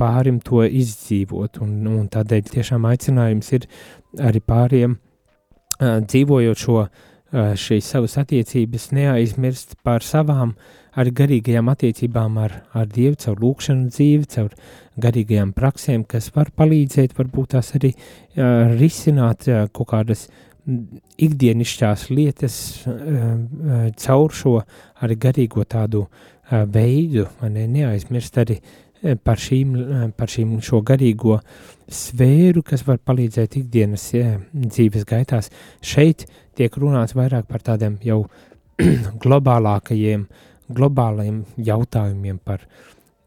pārim 0.00 0.38
to 0.44 0.62
izdzīvot, 0.64 1.58
un, 1.64 1.74
un 1.90 2.06
tādēļ 2.12 2.52
tiešām 2.52 2.86
aicinājums 2.88 3.52
ir 3.56 3.66
arī 4.22 4.40
pāriem 4.40 4.96
dzīvojot 5.80 6.62
šo 6.62 6.78
uh, 6.82 6.88
šīs 7.58 7.90
savas 7.92 8.16
attiecības, 8.22 8.90
neaizmirst 8.96 9.76
par 9.84 10.04
savām 10.06 10.54
arī 10.96 11.12
garīgajām 11.12 11.68
attiecībām 11.68 12.38
ar, 12.40 12.54
ar 12.72 12.88
Dievu, 12.88 13.18
caur 13.20 13.40
lūkšanu 13.42 13.90
dzīvi, 13.92 14.28
caur 14.32 14.54
garīgajām 15.02 15.52
praksēm, 15.56 16.06
kas 16.08 16.30
var 16.36 16.52
palīdzēt, 16.56 17.16
varbūt 17.18 17.54
tās 17.56 17.74
arī 17.76 17.92
uh, 17.96 18.72
risināt 18.76 19.48
kaut 19.72 19.90
kādas 19.92 20.28
ikdienišķās 21.22 22.08
lietas 22.10 22.54
caur 24.02 24.32
šo 24.34 24.54
arī 24.98 25.14
garīgo 25.22 25.62
tādu 25.62 26.00
veidu, 26.50 27.28
ne, 27.46 27.68
neaizmirst 27.70 28.40
arī 28.42 28.56
uh, 28.58 28.85
par 29.24 29.40
šīm, 29.40 29.76
par 30.16 30.30
šīm 30.30 30.56
šo 30.64 30.80
garīgo 30.86 31.38
sfēru, 31.92 32.64
kas 32.66 32.82
var 32.86 32.98
palīdzēt 32.98 33.60
ikdienas 33.60 34.08
ja, 34.14 34.36
dzīves 34.52 35.06
gaitās. 35.08 35.50
Šeit 35.84 36.26
tiek 36.58 36.76
runāts 36.80 37.16
vairāk 37.16 37.46
par 37.50 37.62
tādiem 37.64 37.98
jau 38.04 38.24
globālākajiem, 39.22 40.26
globālajiem 40.74 41.44
jautājumiem 41.68 42.40
par 42.44 42.66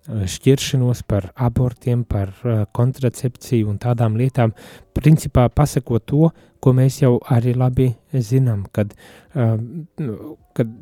šķiršanos, 0.09 1.03
par 1.05 1.29
abortiem, 1.37 2.01
par 2.07 2.31
kontracepciju 2.73 3.69
un 3.69 3.77
tādām 3.81 4.15
lietām. 4.17 4.55
Principā 4.97 5.45
pasakot 5.53 6.05
to, 6.09 6.31
ko 6.59 6.73
mēs 6.75 6.97
jau 7.03 7.19
arī 7.31 7.53
labi 7.55 7.91
zinām, 8.11 8.65
kad, 8.73 8.95
kad 10.57 10.73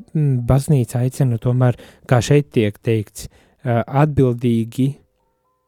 baznīca 0.48 1.04
aicina 1.04 1.42
tomēr, 1.44 1.78
kā 2.08 2.22
šeit 2.24 2.54
tiek 2.56 2.80
teikts, 2.80 3.28
uh, 3.28 3.44
atbildīgi 3.68 4.88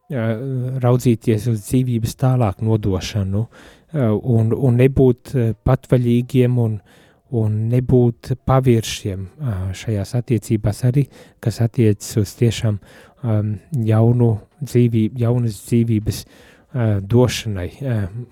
raudzīties 0.10 1.50
uz 1.52 1.66
dzīvības 1.68 2.16
tālāk 2.18 2.64
nodošanu 2.66 3.43
un, 3.93 4.54
un 4.54 4.80
nebūt 4.80 5.34
patvaļīgiem 5.68 6.58
un, 6.64 6.80
un 7.38 7.58
nebūt 7.70 8.32
paviršiem 8.50 9.28
šajās 9.78 10.16
attiecībās 10.18 10.84
arī, 10.89 11.06
kas 11.43 11.62
attiecas 11.66 12.18
uz 12.24 12.34
tiešām 12.39 12.80
jaunu 13.86 14.32
dzīvību, 14.64 15.20
jaunas 15.20 15.60
dzīvības 15.68 16.24
došanai 17.10 17.70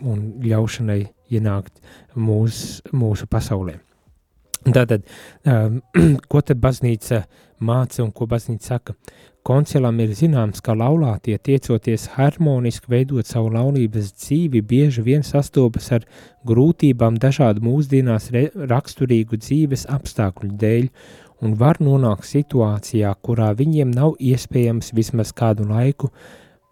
un 0.06 0.26
ļaušanai 0.46 1.02
ienākt 1.34 1.82
mūs, 2.16 2.82
mūsu 2.94 3.28
pasaulē. 3.30 3.78
Tātad, 4.68 5.06
ko 6.32 6.42
tad 6.44 6.60
baznīca 6.62 7.24
māca 7.64 8.04
un 8.04 8.12
ko 8.12 8.28
baznīca 8.30 8.76
saka? 8.76 8.96
Koncilam 9.48 9.96
ir 10.04 10.10
zināms, 10.12 10.60
ka 10.60 10.74
laulātie 10.76 11.38
tiecoties 11.40 12.10
harmoniski 12.18 12.90
veidot 12.92 13.30
savu 13.30 13.54
laulības 13.54 14.10
dzīvi, 14.18 14.60
bieži 14.60 15.06
vien 15.06 15.24
sastopas 15.24 15.88
ar 15.96 16.08
grūtībām 16.50 17.16
dažādu 17.24 17.64
mūsdienās 17.64 18.28
raksturīgu 18.74 19.40
dzīves 19.40 19.86
apstākļu 19.96 20.52
dēļ 20.64 20.90
un 21.48 21.56
var 21.62 21.80
nonākt 21.80 22.28
situācijā, 22.28 23.14
kurā 23.24 23.54
viņiem 23.56 23.94
nav 23.96 24.18
iespējams 24.20 24.92
vismaz 24.98 25.32
kādu 25.32 25.70
laiku 25.72 26.12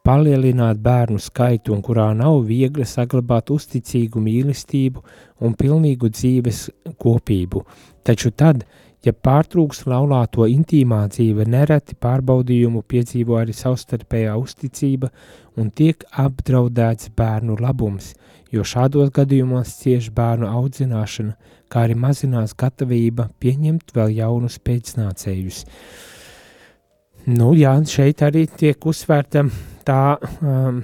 palielināt 0.03 0.83
bērnu 0.83 1.21
skaitu 1.23 1.71
un 1.77 1.79
kurā 1.85 2.09
nav 2.11 2.41
viegli 2.49 2.83
saglabāt 2.83 3.55
uzticīgu 3.55 4.19
mīlestību 4.19 5.05
un 5.47 5.55
pilnīgu 5.55 6.11
dzīves 6.11 6.65
kopību. 6.99 7.63
Taču 8.03 8.35
tad, 8.35 8.67
kad 8.67 8.84
Ja 9.05 9.13
pārtrūks 9.13 9.83
laulāto 9.85 10.47
intīmā 10.49 11.03
dzīve, 11.13 11.45
nereti 11.45 11.93
pārbaudījumu 12.01 12.81
piedzīvo 12.89 13.35
arī 13.37 13.53
savstarpējā 13.53 14.33
uzticība 14.41 15.11
un 15.61 15.69
tiek 15.69 16.01
apdraudēts 16.23 17.11
bērnu 17.13 17.59
labums, 17.61 18.15
jo 18.49 18.65
šādos 18.65 19.11
gadījumos 19.13 19.75
cieš 19.83 20.09
bērnu 20.15 20.49
audzināšana, 20.49 21.35
kā 21.69 21.83
arī 21.85 21.97
mazinās 22.01 22.55
gatavība 22.57 23.27
pieņemt 23.41 23.93
vēl 23.93 24.15
jaunus 24.17 24.57
pēcnācējus. 24.65 25.61
Nu, 27.29 27.53
jā, 27.57 27.75
šeit 27.89 28.25
arī 28.25 28.47
tiek 28.49 28.89
uzsvērta 28.89 29.45
tā 29.85 30.01
um, 30.41 30.81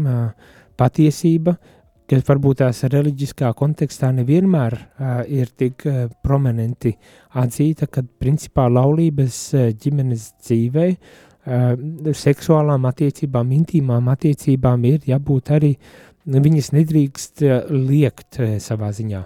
uh, 0.00 0.56
patiesība, 0.80 1.56
uh, 1.56 1.79
kas 2.10 2.26
varbūt 2.26 2.58
tās 2.64 2.82
reliģiskā 2.90 3.52
kontekstā 3.58 4.10
nevienmēr 4.16 4.76
uh, 4.76 5.20
ir 5.30 5.50
tik 5.58 5.84
uh, 5.86 6.02
prominenti 6.24 6.92
atzīta, 7.38 7.86
kad 7.86 8.08
principā 8.18 8.66
laulības 8.70 9.38
uh, 9.54 9.68
ģimenes 9.78 10.24
dzīvē, 10.42 10.86
uh, 10.90 11.68
seksuālām 12.22 12.88
attiecībām, 12.90 13.52
intīmām 13.60 14.10
attiecībām 14.10 14.88
ir 14.90 15.06
jābūt 15.12 15.52
arī, 15.54 15.74
viņas 16.26 16.72
nedrīkst 16.80 17.44
uh, 17.46 17.60
liekt 17.70 18.40
uh, 18.42 18.56
savā 18.62 18.90
ziņā, 18.96 19.22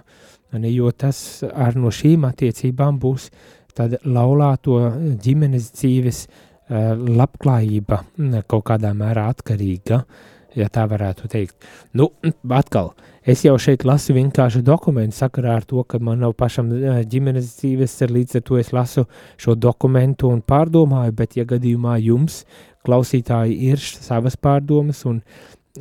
ne, 0.59 0.69
jo 0.69 0.93
tas 0.93 1.41
ar 1.49 1.79
no 1.79 1.89
šīm 1.93 2.29
attiecībām 2.29 3.01
būs 3.01 3.31
tāda 3.75 3.97
laulāto 4.05 4.77
ģimenes 5.25 5.73
dzīves 5.73 6.21
uh, 6.29 6.93
labklājība 6.93 8.03
kaut 8.45 8.69
kādā 8.69 8.93
mērā 8.95 9.25
atkarīga, 9.33 10.03
uh, 10.05 10.31
ja 10.55 10.69
tā 10.71 10.85
varētu 10.89 11.29
teikt. 11.31 11.55
Nu, 11.97 12.09
atkal, 12.55 12.93
es 13.25 13.43
jau 13.45 13.55
šeit 13.61 13.85
lasu 13.87 14.15
vienkārši 14.15 14.63
dokumentu 14.65 15.17
sakarā 15.19 15.57
ar 15.59 15.67
to, 15.67 15.83
ka 15.83 15.99
man 15.99 16.21
nav 16.23 16.35
pašam 16.39 16.71
ģimenes 17.11 17.55
dzīves, 17.59 17.97
līdz 18.11 18.39
ar 18.39 18.45
to 18.47 18.61
es 18.61 18.71
lasu 18.75 19.05
šo 19.41 19.55
dokumentu 19.55 20.31
un 20.31 20.43
pārdomāju, 20.45 21.15
bet 21.15 21.37
ja 21.39 21.47
gadījumā 21.49 21.97
jums, 22.03 22.43
klausītāji, 22.85 23.57
ir 23.71 23.81
savas 23.81 24.37
pārdomas 24.37 25.03
un 25.09 25.21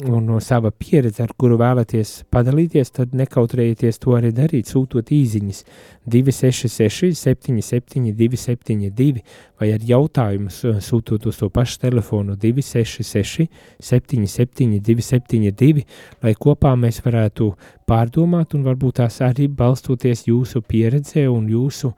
un 0.03 0.25
no 0.25 0.41
sava 0.41 0.73
pieredze, 0.75 1.23
ar 1.23 1.31
kuru 1.39 1.55
vēlaties 1.61 2.25
padalīties, 2.35 2.91
tad 2.97 3.13
nekautrējieties 3.15 4.01
to 4.03 4.17
arī 4.19 4.33
darīt, 4.35 4.67
sūtot 4.73 5.13
īsiņas 5.15 5.63
266, 6.11 7.15
77, 7.21 8.11
272, 8.19 9.23
vai 9.61 9.71
ar 9.77 9.87
jautājumu 9.87 10.51
sūtot 10.83 11.31
uz 11.31 11.39
to 11.39 11.51
pašu 11.55 11.79
telefonu 11.87 12.35
266, 12.35 13.47
77, 13.79 14.83
272, 14.83 15.87
lai 16.27 16.35
kopā 16.35 16.75
mēs 16.75 16.99
varētu 17.07 17.53
pārdomāt 17.87 18.59
un 18.59 18.67
varbūt 18.67 18.99
tās 19.05 19.23
arī 19.23 19.47
balstoties 19.47 20.27
jūsu 20.27 20.65
pieredzē 20.67 21.29
un 21.31 21.47
jūsu 21.55 21.95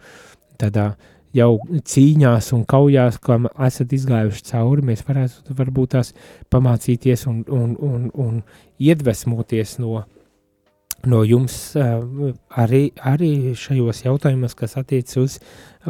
tādā 0.61 0.91
uh, 0.93 1.13
jau 1.37 1.53
cīņās 1.93 2.51
un 2.57 2.65
kaujās, 2.69 3.21
kam 3.23 3.49
esat 3.69 3.95
izgājuši 3.97 4.45
cauri, 4.51 4.89
mēs 4.93 5.05
varētu 5.07 5.57
varbūt 5.59 5.97
tās 5.97 6.13
pamācīties 6.53 7.27
un, 7.31 7.43
un, 7.53 7.73
un, 7.83 8.11
un 8.13 8.43
iedvesmoties 8.83 9.77
no, 9.83 10.05
no 11.07 11.23
jums 11.27 11.55
uh, 11.79 12.33
arī, 12.63 12.89
arī 12.97 13.31
šajos 13.59 14.05
jautājumos, 14.07 14.57
kas 14.59 14.77
attiec 14.81 15.13
uz, 15.21 15.39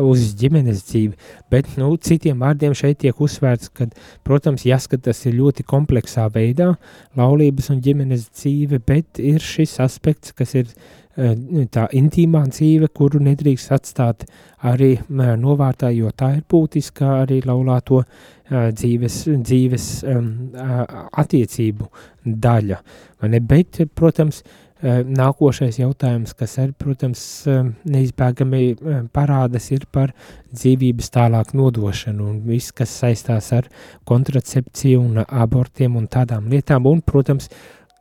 uz 0.02 0.26
ģimenes 0.40 0.84
dzīvi. 0.90 1.16
Bet, 1.52 1.72
nu, 1.80 1.92
citiem 1.96 2.42
vārdiem 2.42 2.76
šeit 2.76 3.00
tiek 3.04 3.22
uzsvērts, 3.22 3.72
ka, 3.76 3.88
protams, 4.26 4.66
jāskatās 4.68 5.24
ir 5.28 5.38
ļoti 5.40 5.66
kompleksā 5.68 6.28
veidā 6.34 6.74
laulības 7.18 7.72
un 7.74 7.82
ģimenes 7.84 8.28
dzīve, 8.34 8.82
bet 8.86 9.22
ir 9.22 9.42
šis 9.42 9.78
aspekts, 9.86 10.36
kas 10.36 10.56
ir 10.58 10.70
Eh, 10.70 11.05
tā 11.16 11.86
intīmā 11.96 12.42
dzīve, 12.50 12.90
kuru 12.92 13.20
nedrīkst 13.24 13.72
atstāt 13.72 14.26
arī 14.66 14.92
eh, 14.98 15.32
novārtā, 15.40 15.90
jo 15.94 16.10
tā 16.12 16.34
ir 16.36 16.44
būtiska 16.50 17.22
arī 17.22 17.40
laulāto 17.46 18.02
eh, 18.02 18.68
dzīves, 18.76 19.22
dzīves 19.40 19.88
attiecību 21.24 21.90
daļa. 22.26 22.80
Bet, 23.48 23.80
protams, 23.96 24.42
nākošais 24.84 25.78
jautājums, 25.80 26.34
kas 26.36 26.58
arī, 26.60 26.74
protams, 26.76 27.20
neizbēgami 27.88 29.08
parādas, 29.14 29.70
ir 29.72 29.86
par 29.90 30.12
dzīvības 30.52 31.08
tālāk 31.14 31.54
nodošanu 31.56 32.26
un 32.28 32.42
viss, 32.44 32.74
kas 32.76 32.92
saistās 33.00 33.48
ar 33.56 33.70
kontracepciju 34.04 35.00
un 35.00 35.24
abortiem 35.24 35.96
un 35.96 36.06
tādām 36.12 36.50
lietām. 36.52 36.86
Un, 36.92 37.00
protams, 37.00 37.48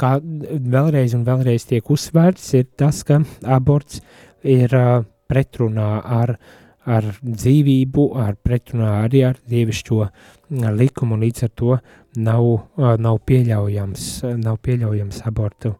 kā 0.01 0.17
vēlreiz 0.21 1.15
un 1.17 1.25
vēlreiz 1.27 1.67
tiek 1.69 1.89
uzsvērts, 1.91 2.53
ir 2.59 2.69
tas, 2.77 3.01
ka 3.07 3.21
aborts 3.57 4.01
ir 4.43 4.71
uh, 4.75 5.03
pretrunā 5.31 5.89
ar, 6.03 6.35
ar 6.85 7.09
dzīvību, 7.23 8.07
ar 8.21 8.35
pretrunā 8.43 8.91
arī 9.05 9.25
ar 9.29 9.39
dievišķo 9.49 9.99
likumu, 10.75 11.19
līdz 11.23 11.45
ar 11.47 11.53
to 11.61 11.77
nav, 12.21 12.45
uh, 12.45 12.95
nav 13.01 13.21
pieļaujams, 13.27 14.09
nav 14.43 14.59
pieļaujams 14.65 15.23
abortu, 15.29 15.75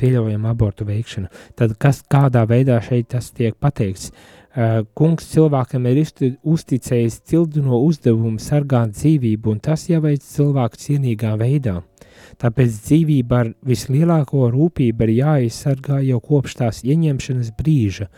pieļaujama 0.00 0.50
abortu 0.50 0.86
veikšana. 0.88 1.30
Tad 1.58 1.76
kas, 1.80 2.02
kādā 2.10 2.44
veidā 2.50 2.80
šeit 2.84 3.12
tas 3.14 3.30
tiek 3.30 3.56
pateikts? 3.60 4.10
Uh, 4.54 4.82
kungs 4.94 5.26
cilvēkam 5.32 5.86
ir 5.90 6.04
uzticējis 6.04 7.22
cildino 7.26 7.80
uzdevumu 7.86 8.38
sargāt 8.42 8.92
dzīvību, 8.94 9.56
un 9.56 9.62
tas 9.62 9.88
jāveic 9.90 10.22
cilvēku 10.26 10.78
cienīgā 10.78 11.32
veidā. 11.40 11.80
Tāpēc 12.40 12.78
dzīvība 12.86 13.40
ar 13.40 13.50
vislielāko 13.66 14.48
rūpību 14.52 15.06
ir 15.06 15.12
jāizsargā 15.18 16.00
jau 16.04 16.20
kopš 16.24 16.58
tās 16.60 16.82
ieņemšanas 16.84 17.52
brīža. 17.58 18.08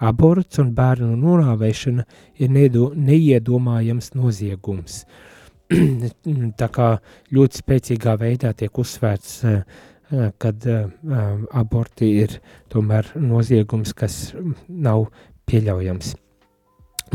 Aborts 0.00 0.60
un 0.62 0.70
bērnu 0.76 1.12
nonāvēšana 1.20 2.06
ir 2.40 2.52
nedo, 2.52 2.90
neiedomājams 2.96 4.14
noziegums. 4.16 5.04
Tā 6.60 6.70
kā 6.72 6.88
ļoti 7.36 7.62
spēcīgā 7.62 8.16
veidā 8.20 8.54
tiek 8.56 8.80
uzsvērts, 8.80 9.36
eh, 9.44 9.60
eh, 10.10 10.32
kad 10.40 10.66
eh, 10.66 10.88
aborti 11.52 12.14
ir 12.24 12.40
tomēr 12.72 13.12
noziegums, 13.20 13.92
kas 13.94 14.32
nav 14.68 15.06
pieļaujams. 15.50 16.16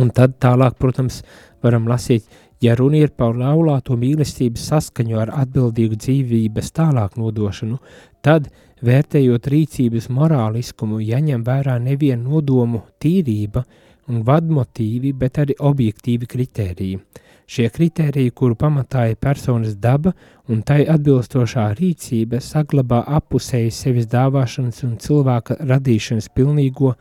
Un 0.03 0.09
tad 0.11 0.35
tālāk, 0.43 0.75
protams, 0.75 1.21
varam 1.63 1.85
lasīt, 1.87 2.25
ja 2.65 2.75
runa 2.75 3.03
ir 3.03 3.13
par 3.17 3.37
laulāto 3.37 3.97
mīlestības 3.99 4.69
saskaņu 4.71 5.19
ar 5.21 5.31
atbildīgu 5.43 5.97
dzīvības 6.01 6.71
tālāk 6.75 7.17
nodošanu, 7.21 7.79
tad, 8.25 8.49
vērtējot 8.85 9.49
rīcības 9.51 10.09
morāliskumu, 10.13 10.99
jaņem 11.01 11.43
vērā 11.45 11.77
nevienu 11.81 12.35
nodomu 12.35 12.83
tīrība 13.01 13.65
un 14.09 14.23
vadmotīvi, 14.25 15.13
bet 15.17 15.39
arī 15.43 15.55
objektīvi 15.59 16.27
kritēriji. 16.29 16.99
Šie 17.45 17.67
kritēriji, 17.69 18.31
kuru 18.33 18.55
pamatā 18.57 19.03
ir 19.11 19.19
personas 19.21 19.75
daba 19.77 20.15
un 20.49 20.63
tai 20.65 20.79
atbilstošā 20.89 21.67
rīcība, 21.77 22.39
saglabā 22.41 23.03
appusēji 23.19 23.73
sevis 23.73 24.09
dāvāšanas 24.09 24.81
un 24.87 24.95
cilvēka 25.01 25.59
radīšanas 25.61 26.31
pilnīgo 26.33 26.95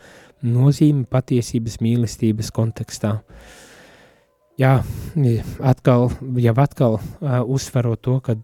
nozīmi 0.44 1.06
patiesības 1.08 1.80
mīlestības 1.80 2.52
kontekstā. 2.52 3.14
Jā, 4.54 4.84
atkal, 5.66 6.12
jau 6.38 6.52
atkal 6.62 6.92
uh, 6.94 7.40
uzsverot 7.42 7.98
to, 8.06 8.20
ka 8.22 8.36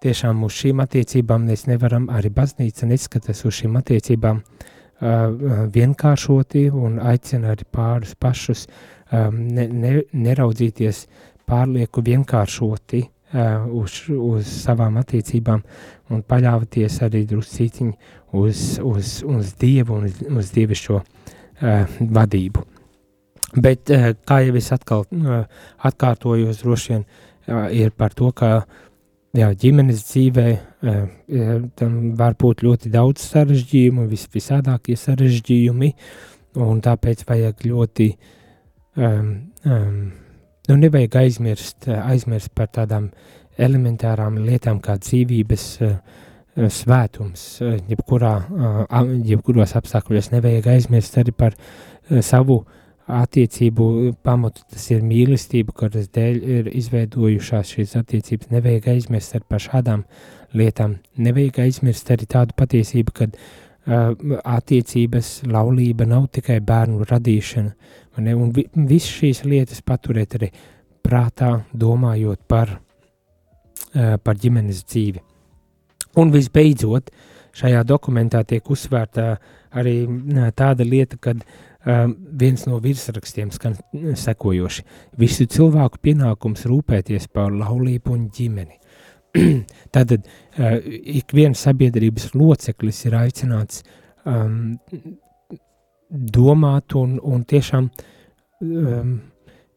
tiešām 0.00 0.46
uz 0.46 0.54
šīm 0.56 0.80
attiecībām 0.80 1.44
mēs 1.44 1.66
nevaram, 1.68 2.06
arī 2.08 2.30
baznīca 2.32 2.88
neskatās 2.88 3.44
uz 3.44 3.58
šīm 3.58 3.76
attiecībām 3.76 4.40
uh, 4.40 5.66
vienkāršoti 5.74 6.70
un 6.72 6.96
aicina 7.04 7.52
arī 7.52 7.68
pārus 7.68 8.14
pašus 8.16 8.64
um, 8.64 9.42
ne, 9.44 9.66
ne, 9.68 9.92
neraudzīties 10.16 11.02
pārlieku 11.44 12.00
vienkāršoti 12.06 13.02
uh, 13.04 13.68
uz, 13.68 14.00
uz 14.08 14.48
savām 14.48 14.96
attiecībām 15.02 15.66
un 16.08 16.24
paļauties 16.24 16.96
arī 17.04 17.26
druscītiņi 17.28 17.92
uz, 18.40 18.64
uz, 18.80 19.20
uz 19.20 19.52
Dievu 19.60 20.00
un 20.00 20.08
uz, 20.08 20.24
uz 20.32 20.56
Dievišķo 20.56 20.98
uh, 21.02 22.00
vadību. 22.00 22.64
Bet, 23.56 23.88
uh, 23.94 24.10
kā 24.28 24.42
jau 24.44 24.56
es 24.60 24.68
atkal 24.74 25.06
uh, 25.08 25.44
atkārtojos, 25.88 26.60
droši 26.60 26.92
vien 26.92 27.04
uh, 27.04 27.68
ir 27.72 27.94
par 27.96 28.12
to, 28.16 28.28
ka 28.36 28.66
jā, 29.36 29.48
ģimenes 29.56 30.04
dzīvē 30.10 30.46
uh, 30.52 31.64
tam 31.78 31.96
var 32.18 32.36
būt 32.40 32.64
ļoti 32.66 32.92
daudz 32.92 33.24
sarežģījumu, 33.24 34.04
vis, 34.10 34.26
visādākie 34.34 34.98
sarežģījumi, 35.00 35.92
un 36.64 36.80
tāpēc 36.84 37.24
vajag 37.28 37.66
ļoti, 37.70 38.08
um, 39.00 39.34
um, 39.64 39.98
nu 40.68 40.78
nevajag 40.84 41.20
aizmirst, 41.22 41.88
aizmirst 41.88 42.52
par 42.56 42.72
tādām 42.74 43.10
elementārām 43.58 44.40
lietām 44.44 44.80
kā 44.84 44.98
dzīvības 45.00 45.68
uh, 45.86 45.94
svētums, 46.74 47.44
jebkurā, 47.62 48.34
uh, 48.50 49.12
jebkuros 49.24 49.76
apstākļos 49.78 50.32
nevajag 50.34 50.72
aizmirst 50.74 51.16
arī 51.22 51.32
par 51.32 51.56
uh, 51.56 52.20
savu 52.24 52.64
attiecību 53.08 54.14
pamatu, 54.24 54.62
tas 54.68 54.84
ir 54.92 55.04
mīlestība, 55.06 55.72
kuras 55.76 56.10
dēļ 56.12 56.40
ir 56.56 56.70
izveidojušās 56.76 57.72
šīs 57.74 57.94
attiecības. 58.02 58.50
Nevajag 58.52 58.90
aizmirst 58.92 59.38
par 59.48 59.62
šādām 59.64 60.04
lietām. 60.56 60.98
Nevajag 61.16 61.62
aizmirst 61.64 62.10
arī 62.12 62.28
tādu 62.28 62.56
patiesību, 62.58 63.14
ka 63.16 63.28
uh, 63.28 64.10
attiecības, 64.44 65.30
laulība 65.48 66.08
nav 66.08 66.28
tikai 66.36 66.58
bērnu 66.64 67.06
radīšana. 67.08 67.94
Ne? 68.24 68.34
Un 68.34 68.52
vi, 68.52 68.66
visas 68.74 69.14
šīs 69.20 69.44
lietas 69.48 69.80
paturēt 69.86 70.36
arī 70.36 70.50
prātā, 71.04 71.62
domājot 71.72 72.44
par, 72.50 72.76
uh, 72.76 74.18
par 74.20 74.36
ģimenes 74.36 74.84
dzīvi. 74.84 75.24
Un 76.18 76.34
visbeidzot, 76.34 77.08
šajā 77.56 77.80
dokumentā 77.88 78.44
tiek 78.44 78.68
uzsvērta 78.68 79.30
arī 79.80 80.02
uh, 80.04 80.52
tāda 80.52 80.84
lieta, 80.84 81.16
kad 81.16 81.40
um, 81.88 82.16
viens 82.40 82.66
no 82.66 82.78
virsrakstiem 82.82 83.52
skan 83.54 83.76
sekojoši: 84.16 84.84
Visu 85.20 85.46
cilvēku 85.50 86.00
pienākums 86.04 86.66
rūpēties 86.68 87.28
par 87.32 87.54
laulību 87.54 88.14
un 88.14 88.28
ģimeni. 88.34 88.78
Tātad 89.94 90.26
uh, 90.26 90.76
ik 91.18 91.34
viens 91.36 91.64
sabiedrības 91.66 92.32
loceklis 92.34 93.04
ir 93.08 93.18
aicināts 93.18 93.82
um, 94.24 94.76
domāt 96.08 96.96
un, 96.96 97.18
un 97.22 97.44
tiešām 97.48 97.90
um, 98.64 99.18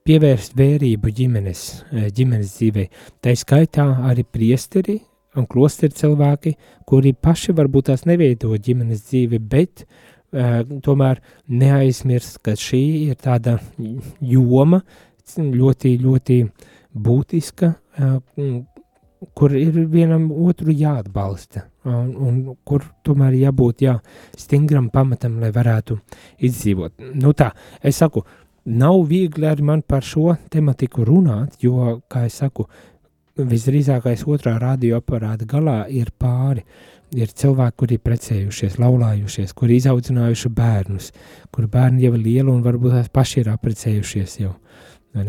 pievērst 0.08 0.56
vērību 0.58 1.12
ģimenes, 1.14 1.64
eh, 1.92 2.08
ģimenes 2.10 2.56
dzīvei. 2.56 2.88
Tā 3.22 3.36
skaitā 3.38 3.84
arī 4.10 4.24
priesteri 4.26 4.96
un 5.38 5.46
klosteri 5.48 5.94
cilvēki, 5.94 6.56
kuri 6.90 7.12
paši 7.14 7.54
varbūt 7.54 7.92
tās 7.92 8.08
neveido 8.10 8.50
ģimenes 8.56 9.04
dzīvi, 9.12 9.38
bet 9.52 9.84
uh, 9.84 10.11
tomēr 10.32 11.22
neaizmirst, 11.52 12.40
ka 12.46 12.56
šī 12.56 12.84
ir 13.10 13.18
tāda 13.20 13.58
joma 14.22 14.82
ļoti, 15.38 15.96
ļoti 16.02 16.38
būtiska, 16.92 17.72
uh, 17.72 18.62
kur 19.38 19.54
ir 19.54 19.76
vienam 19.92 20.30
otru 20.32 20.74
jāatbalsta, 20.74 21.68
un, 21.86 22.14
un 22.16 22.38
kur 22.66 22.86
tomēr 23.06 23.36
jābūt 23.38 23.84
jā, 23.86 23.98
stingram 24.38 24.90
pamatam, 24.94 25.38
lai 25.42 25.52
varētu 25.54 26.00
izdzīvot. 26.48 26.96
Nu 27.22 27.34
tā, 27.38 27.52
es 27.86 28.02
saku, 28.02 28.24
nav 28.66 29.04
viegli 29.10 29.46
arī 29.50 29.66
man 29.66 29.84
par 29.86 30.06
šo 30.06 30.36
tematiku 30.54 31.06
runāt, 31.06 31.60
jo, 31.62 32.00
kā 32.10 32.26
es 32.30 32.40
saku, 32.42 32.66
visdrīzākais 33.50 34.26
otrā 34.30 34.58
radioaparāta 34.62 35.48
galā 35.50 35.86
ir 35.90 36.12
pāri. 36.20 36.66
Ir 37.12 37.28
cilvēki, 37.28 37.76
kuri 37.76 37.98
ir 37.98 38.04
precējušies, 38.06 38.78
laulājušies, 38.80 39.52
kuri 39.58 39.82
izaudzinājuši 39.82 40.52
bērnus, 40.56 41.10
kur 41.52 41.66
bērni 41.68 42.06
jau 42.06 42.14
ir 42.16 42.22
lieli 42.24 42.54
un 42.54 42.62
varbūt 42.64 42.96
tās 42.96 43.10
paši 43.12 43.42
ir 43.42 43.50
apprecējušies 43.52 44.38
jau. 44.40 44.54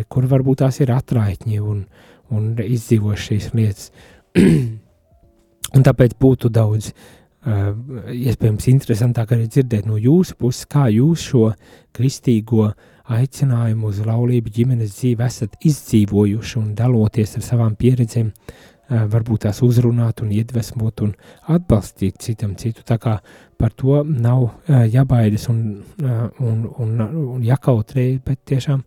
Kur 0.07 0.29
varbūt 0.31 0.63
tās 0.63 0.79
ir 0.85 0.93
atraitņi 0.95 1.59
un, 1.59 1.83
un 2.31 2.53
izdzīvojuši 2.63 3.27
šīs 3.33 3.51
lietas. 3.59 3.91
un 5.77 5.85
tāpēc 5.89 6.15
būtu 6.23 6.53
daudz 6.55 6.93
uh, 6.93 7.73
iespējams 8.13 8.69
interesantāk 8.73 9.35
arī 9.35 9.49
dzirdēt 9.51 9.89
no 9.91 9.99
jūsu 9.99 10.39
puses, 10.39 10.69
kā 10.71 10.87
jūs 10.93 11.27
šo 11.33 11.49
kristīgo 11.97 12.71
aicinājumu 13.17 13.93
uz 13.93 14.03
laulību 14.07 14.53
ģimenes 14.53 14.99
dzīvi 14.99 15.27
esat 15.27 15.57
izdzīvojuši 15.69 16.59
un 16.61 16.75
daloties 16.79 17.37
ar 17.39 17.47
savām 17.47 17.77
pieredzēm, 17.79 18.29
uh, 18.33 19.07
varbūt 19.13 19.47
tās 19.47 19.63
uzrunāt 19.65 20.23
un 20.25 20.33
iedvesmot 20.35 21.03
un 21.07 21.15
atbalstīt 21.53 22.21
citam 22.23 22.55
citu. 22.61 22.85
Tā 22.87 22.99
kā 23.03 23.19
par 23.59 23.73
to 23.79 24.03
nav 24.05 24.43
uh, 24.45 24.85
jābaidas 24.91 25.49
un, 25.53 25.63
uh, 26.03 26.29
un, 26.43 26.63
un, 26.83 26.95
un 27.37 27.43
jākautrē, 27.47 28.07
bet 28.27 28.43
tiešām 28.51 28.83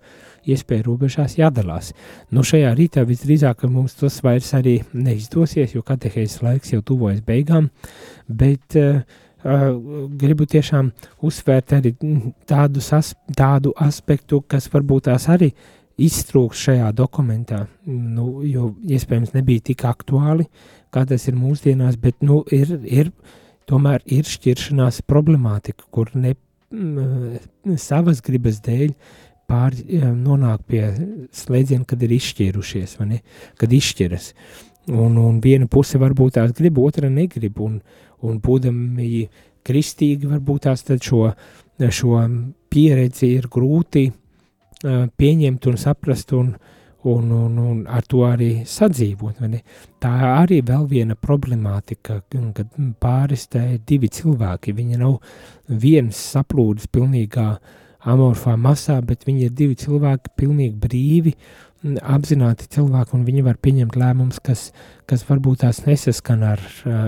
iespēja 0.45 0.85
robežās 0.85 1.37
jādalās. 1.39 1.93
Nu, 2.29 2.43
šajā 2.45 2.73
rītā 2.77 3.05
visdrīzāk 3.07 3.65
mums 3.71 3.97
tas 4.01 4.19
vairs 4.25 4.51
arī 4.57 4.77
neizdosies, 4.93 5.73
jo 5.73 5.81
katehēzes 5.85 6.43
laiks 6.45 6.75
jau 6.75 6.83
tuvojas 6.85 7.23
beigām, 7.25 7.71
bet 8.27 8.77
uh, 8.81 9.01
gribu 9.45 10.47
tiešām 10.49 10.89
uzsvērt 11.25 11.75
arī 11.77 11.93
tādus 12.49 12.91
as, 12.97 13.13
tādu 13.37 13.73
aspektu, 13.77 14.41
kas 14.47 14.69
varbūt 14.73 15.05
tās 15.09 15.27
arī 15.29 15.51
iztrūks 16.01 16.65
šajā 16.67 16.89
dokumentā, 16.95 17.65
nu, 17.87 18.41
jo 18.43 18.73
iespējams 18.83 19.35
nebija 19.35 19.63
tik 19.69 19.85
aktuāli, 19.87 20.47
kā 20.91 21.05
tas 21.07 21.27
ir 21.29 21.37
mūsdienās, 21.39 21.99
bet 22.01 22.19
nu, 22.25 22.41
ir, 22.51 22.73
ir, 22.83 23.11
tomēr 23.69 24.03
ir 24.05 24.27
šķiršanās 24.27 25.03
problemātika, 25.07 25.85
kur 25.93 26.11
ne 26.17 26.33
mm, 26.73 27.77
savas 27.79 28.21
gribas 28.25 28.59
dēļ 28.65 28.91
pār, 29.49 29.75
nonāk 30.15 30.65
pie 30.69 30.83
slēdziena, 31.35 31.85
kad 31.87 32.03
ir 32.03 32.15
izšķīrušies, 32.17 32.97
ne? 33.05 33.21
Kad 33.59 33.73
izšķiras. 33.75 34.31
Un, 34.93 35.17
un 35.17 35.39
viena 35.41 35.67
puse 35.71 35.97
varbūt 36.01 36.37
tās 36.37 36.53
grib, 36.57 36.77
otra 36.81 37.09
negrib, 37.09 37.57
un, 37.61 37.79
un 38.25 38.37
būdami 38.41 39.25
kristīgi, 39.65 40.29
varbūt 40.29 40.67
tās 40.67 40.85
šo, 41.01 41.31
šo 41.89 42.21
pieredzi 42.69 43.31
ir 43.33 43.49
grūti 43.49 44.05
uh, 44.11 45.07
pieņemt 45.17 45.67
un 45.71 45.77
saprast, 45.81 46.33
un, 46.37 46.53
un, 47.05 47.31
un, 47.31 47.57
un 47.57 47.81
ar 47.87 48.05
to 48.09 48.23
arī 48.27 48.49
sadzīvot. 48.67 49.41
Tā 50.01 50.13
arī 50.35 50.61
vēl 50.65 50.85
viena 50.89 51.15
problemātika, 51.15 52.21
kad 52.29 52.77
pāris 53.01 53.47
tā 53.49 53.65
ir 53.75 53.81
divi 53.87 54.09
cilvēki. 54.09 54.75
Viņi 54.75 55.01
nav 55.01 55.19
viens 55.69 56.21
saplūdis 56.33 56.89
pilnīgā 56.93 57.49
amorfā 58.05 58.55
masā, 58.57 58.99
bet 59.01 59.25
viņi 59.27 59.47
ir 59.47 59.55
divi 59.55 59.77
cilvēki, 59.81 60.33
pilnīgi 60.39 60.75
brīvi, 60.81 61.35
apzināti 62.01 62.69
cilvēki, 62.73 63.13
un 63.17 63.25
viņi 63.27 63.45
var 63.45 63.59
pieņemt 63.61 63.97
lēmumus, 63.99 64.41
kas, 64.45 64.69
kas 65.09 65.25
varbūt 65.27 65.61
tās 65.65 65.83
nesaskan 65.85 66.45
ar 66.53 66.63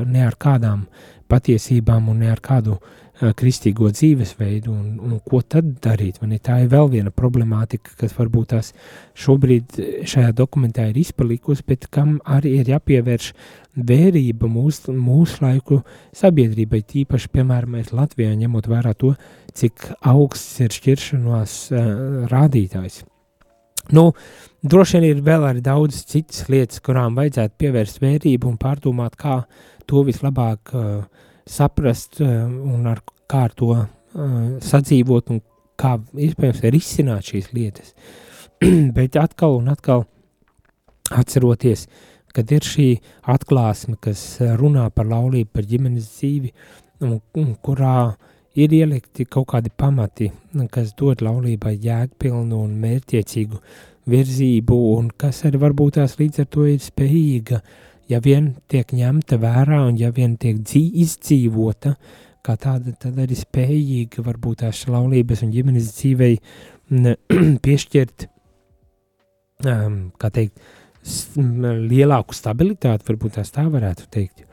ne 0.06 0.26
ar 0.26 0.38
kādām 0.38 0.86
patiesībām 1.28 2.10
un 2.12 2.22
ne 2.24 2.30
ar 2.32 2.42
kādu 2.44 2.78
uh, 2.78 3.07
kristīgo 3.18 3.90
dzīvesveidu, 3.94 4.72
un, 4.72 4.98
un 5.02 5.20
ko 5.26 5.42
tad 5.42 5.70
darīt. 5.84 6.20
Man 6.22 6.36
tā 6.44 6.60
ir 6.64 6.72
vēl 6.72 6.92
viena 6.92 7.14
problemātika, 7.14 7.96
kas 7.98 8.14
varbūt 8.18 8.52
tās 8.54 8.74
šobrīd 9.18 9.80
šajā 10.08 10.34
dokumentā 10.38 10.88
ir 10.92 11.00
izpalikusi, 11.02 11.66
bet 11.68 11.90
kam 11.94 12.18
arī 12.26 12.60
ir 12.62 12.72
jāpievērš 12.76 13.32
vērība 13.88 14.50
mūsu, 14.50 14.94
mūsu 14.94 15.44
laiku 15.46 15.82
sabiedrībai, 16.18 16.84
tīpaši, 16.94 17.34
piemēram, 17.34 17.78
Latvijā, 17.98 18.34
ņemot 18.38 18.70
vērā 18.70 18.94
to, 18.98 19.14
cik 19.58 19.92
augsts 20.06 20.62
ir 20.66 20.74
šķiršanās 20.74 21.60
uh, 21.74 21.86
rādītājs. 22.32 23.04
Nu, 23.96 24.12
droši 24.68 24.98
vien 24.98 25.06
ir 25.08 25.22
vēl 25.24 25.46
arī 25.48 25.62
daudz 25.64 26.02
citas 26.10 26.50
lietas, 26.52 26.82
kurām 26.84 27.16
vajadzētu 27.18 27.56
pievērst 27.62 28.02
vērību 28.04 28.50
un 28.50 28.58
pārdomāt, 28.60 29.16
kā 29.16 29.40
to 29.88 30.04
vislabāk 30.08 30.74
uh, 30.76 31.06
saprast 31.50 32.22
uh, 32.24 32.46
un 32.48 32.88
ar 32.90 33.02
kā 33.30 33.46
ar 33.48 33.56
to 33.58 33.72
uh, 33.74 33.88
sadzīvot 34.64 35.34
un 35.34 35.42
kā 35.78 35.96
iespējams 36.18 36.64
ir 36.66 36.78
izsināt 36.78 37.32
šīs 37.32 37.52
lietas. 37.56 37.94
Bet 38.98 39.18
atkal 39.20 39.60
un 39.60 39.70
atkal 39.74 40.06
atceroties, 41.14 41.88
kad 42.36 42.52
ir 42.52 42.66
šī 42.66 42.88
atklāsme, 43.34 43.98
kas 44.02 44.24
runā 44.60 44.88
par 44.94 45.08
laulību, 45.10 45.52
par 45.54 45.68
ģimenes 45.70 46.10
dzīvi, 46.18 46.52
un, 47.06 47.20
un 47.38 47.54
kurā 47.64 48.16
ir 48.58 48.74
ielikti 48.74 49.28
kaut 49.30 49.48
kādi 49.54 49.72
pamati, 49.74 50.32
kas 50.74 50.94
dod 50.98 51.22
laulībai 51.26 51.76
jēgpilnu 51.84 52.62
un 52.66 52.74
mērķiecīgu 52.82 53.62
virzību, 54.10 54.78
un 54.98 55.12
kas 55.20 55.44
arī 55.48 55.62
varbūt 55.62 56.00
tās 56.00 56.18
līdz 56.20 56.44
ar 56.44 56.50
to 56.56 56.66
ir 56.72 56.82
spējīga, 56.82 57.62
ja 58.12 58.22
vien 58.24 58.54
tiek 58.72 58.92
ņemta 58.96 59.40
vērā 59.42 59.84
un 59.88 60.00
ja 60.00 60.12
vien 60.16 60.38
tiek 60.40 60.60
dzī, 60.64 60.84
izdzīvota, 61.04 61.96
kā 62.46 62.56
tāda, 62.60 62.94
tad 63.00 63.20
arī 63.20 63.36
spējīga 63.36 64.24
varbūt 64.24 64.64
tās 64.64 64.86
laulības 64.88 65.44
un 65.44 65.54
ģimenes 65.56 65.92
dzīvei 65.98 66.38
piešķirt, 67.66 68.28
um, 69.68 69.98
kā 70.20 70.32
teikt, 70.34 70.60
lielāku 71.88 72.36
stabilitāti, 72.36 73.08
varbūt 73.08 73.38
tās 73.40 73.52
tā 73.56 73.68
varētu 73.72 74.08
teikt. 74.12 74.44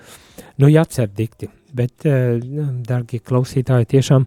Nu, 0.59 0.69
jācer 0.71 1.11
dikti, 1.11 1.49
bet, 1.75 2.07
uh, 2.07 2.39
dargie 2.87 3.23
klausītāji, 3.23 3.91
tiešām, 3.97 4.27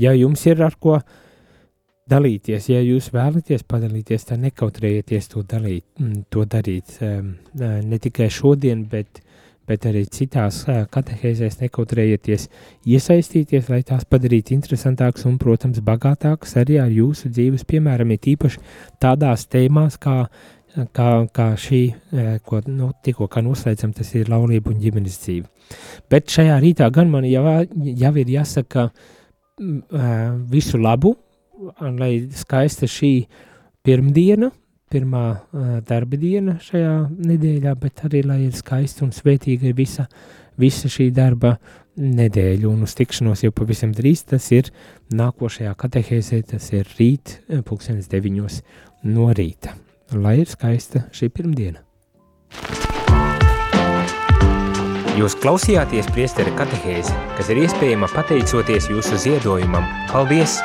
ja 0.00 0.12
jums 0.16 0.44
ir 0.48 0.62
ar 0.64 0.76
ko 0.80 1.00
dalīties, 2.10 2.70
ja 2.70 2.80
jūs 2.84 3.10
vēlaties 3.14 3.66
padalīties, 3.68 4.28
tad 4.28 4.42
nekautrējieties 4.44 5.30
to, 5.32 5.42
dalīt, 5.42 5.86
to 6.30 6.44
darīt. 6.46 6.98
Um, 7.02 7.36
ne 7.56 7.98
tikai 8.02 8.30
šodien, 8.32 8.86
bet 8.90 9.22
bet 9.66 9.86
arī 9.88 10.04
citās 10.10 10.60
katehēzēs 10.94 11.58
nekautrējieties 11.64 12.48
iesaistīties, 12.86 13.70
lai 13.72 13.80
tās 13.86 14.06
padarītu 14.08 14.54
interesantākas 14.54 15.26
un, 15.28 15.40
protams, 15.42 15.82
bagātākas 15.84 16.56
arī 16.60 16.78
ar 16.82 16.92
jūsu 16.92 17.32
dzīves, 17.32 17.66
piemēram, 17.68 18.14
ir 18.14 18.30
īpaši 18.36 18.62
tādās 19.02 19.46
tēmās, 19.50 19.98
kā, 20.02 20.28
kā, 20.94 21.10
kā 21.34 21.48
šī, 21.58 21.82
ko 22.46 22.62
nu, 22.70 22.92
tikko 23.02 23.28
noslēdzam, 23.48 23.94
tas 23.96 24.14
ir 24.14 24.30
laulība 24.30 24.70
un 24.70 24.80
ģimenes 24.82 25.20
dzīve. 25.24 25.50
Bet 26.10 26.30
šajā 26.30 26.60
rītā 26.62 26.90
gan 26.94 27.10
man 27.10 27.26
jau, 27.26 27.44
jau 27.74 28.16
ir 28.22 28.34
jāsaka 28.38 28.90
visu 30.52 30.78
labu, 30.78 31.16
lai 31.80 32.12
skaista 32.36 32.88
šī 32.90 33.12
pirmdiena, 33.86 34.50
pirmā 34.92 35.24
darba 35.86 36.18
diena 36.20 36.58
šajā 36.62 36.94
nedēļā, 37.10 37.74
bet 37.80 38.04
arī 38.06 38.22
lai 38.26 38.40
ir 38.46 38.54
skaista 38.56 39.04
un 39.06 39.12
svētīga 39.14 39.72
visa, 39.76 40.06
visa 40.60 40.90
šī 40.90 41.10
darba 41.14 41.56
nedēļa. 41.96 42.68
Un 42.70 42.84
uz 42.86 42.94
tikšanos 42.98 43.42
jau 43.46 43.52
pavisam 43.56 43.94
drīz 43.96 44.26
tas 44.30 44.50
ir 44.54 44.70
nākošajā 45.16 45.74
katehēzē, 45.80 46.42
tas 46.52 46.70
ir 46.74 46.88
rīt, 46.98 47.40
pulkstenis 47.66 48.10
deviņos 48.12 48.62
no 49.10 49.30
rīta. 49.34 49.74
Lai 50.14 50.38
ir 50.44 50.50
skaista 50.50 51.06
šī 51.14 51.32
pirmdiena. 51.34 51.82
Jūs 55.16 55.32
klausījāties 55.40 56.10
priestera 56.12 56.52
katehēzi, 56.58 57.14
kas 57.38 57.48
ir 57.48 57.62
iespējama 57.64 58.10
pateicoties 58.12 58.90
jūsu 58.92 59.22
ziedojumam. 59.24 59.88
Paldies! 60.12 60.60